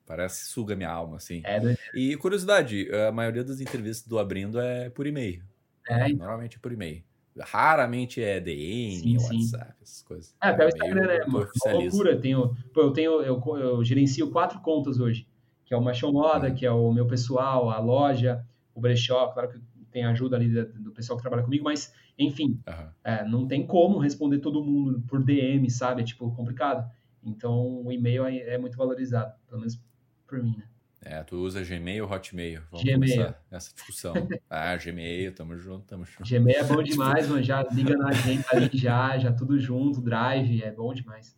[0.04, 1.40] parece suga minha alma, assim.
[1.44, 1.76] É, né?
[1.94, 5.42] E curiosidade, a maioria das entrevistas do Abrindo é por e-mail.
[5.88, 6.18] É, então.
[6.18, 7.02] Normalmente é por e-mail.
[7.38, 9.82] Raramente é DM, sim, WhatsApp, sim.
[9.82, 10.34] essas coisas.
[10.42, 11.24] É, até o Instagram, né?
[11.24, 12.18] Uma, uma loucura.
[12.18, 15.28] Tenho, pô, eu tenho, eu, eu gerencio quatro contas hoje,
[15.64, 16.54] que é o Machão Moda, uhum.
[16.54, 18.44] que é o meu pessoal, a loja,
[18.74, 19.60] o brechó, claro que
[19.92, 22.88] tem ajuda ali do pessoal que trabalha comigo, mas enfim, uhum.
[23.04, 26.02] é, não tem como responder todo mundo por DM, sabe?
[26.02, 26.90] É tipo complicado.
[27.22, 29.80] Então o e-mail é, é muito valorizado, pelo menos
[30.26, 30.64] por mim, né?
[31.08, 32.62] É, tu usa Gmail ou Hotmail?
[32.70, 32.98] Vamos Gmail.
[32.98, 34.14] começar essa discussão.
[34.50, 36.28] ah, Gmail, tamo junto, tamo junto.
[36.28, 37.42] Gmail é bom demais, mano.
[37.42, 41.36] Já liga na gente ali já, já tudo junto, Drive, é bom demais.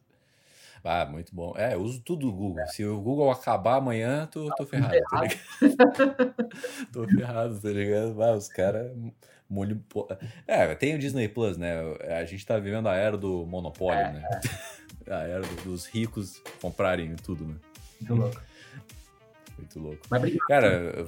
[0.83, 1.53] Ah, muito bom.
[1.57, 2.66] É, eu uso tudo o Google.
[2.68, 5.45] Se o Google acabar amanhã, tô, tô ferrado, tá ligado?
[6.91, 8.22] tô ferrado, tá ligado?
[8.22, 8.91] Ah, os caras
[9.49, 9.82] molho.
[10.46, 11.74] É, tem o Disney Plus, né?
[12.20, 14.22] A gente tá vivendo a era do monopólio, é, né?
[14.44, 14.78] É.
[15.11, 17.55] A era dos ricos comprarem tudo, né?
[17.99, 18.42] Muito louco.
[19.57, 20.03] Muito louco.
[20.11, 20.46] Mas obrigado.
[20.46, 21.07] Cara,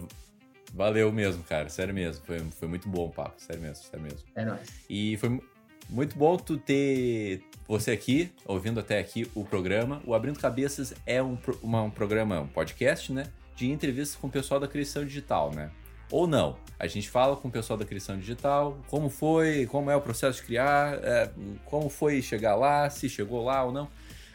[0.73, 1.69] valeu mesmo, cara.
[1.69, 2.25] Sério mesmo.
[2.25, 3.35] Foi, foi muito bom o papo.
[3.37, 4.21] Sério mesmo, sério mesmo.
[4.35, 4.69] É nóis.
[4.89, 5.41] E foi
[5.89, 10.01] muito bom tu ter você aqui, ouvindo até aqui o programa.
[10.07, 13.27] O Abrindo Cabeças é um, uma, um programa, um podcast, né?
[13.55, 15.71] De entrevistas com o pessoal da criação digital, né?
[16.11, 16.57] Ou não.
[16.79, 20.41] A gente fala com o pessoal da criação digital, como foi, como é o processo
[20.41, 21.31] de criar, é,
[21.67, 23.89] como foi chegar lá, se chegou lá ou não.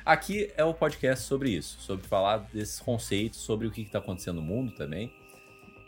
[0.05, 4.35] Aqui é o podcast sobre isso, sobre falar desses conceitos, sobre o que está acontecendo
[4.35, 5.11] no mundo também.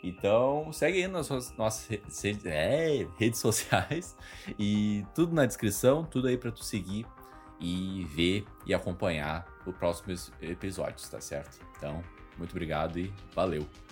[0.02, 4.16] Então, segue aí nas nossas redes, é, redes sociais
[4.58, 7.06] e tudo na descrição, tudo aí para tu seguir
[7.60, 11.58] e ver e acompanhar os próximos episódios, tá certo?
[11.76, 12.02] Então,
[12.36, 13.87] muito obrigado e valeu!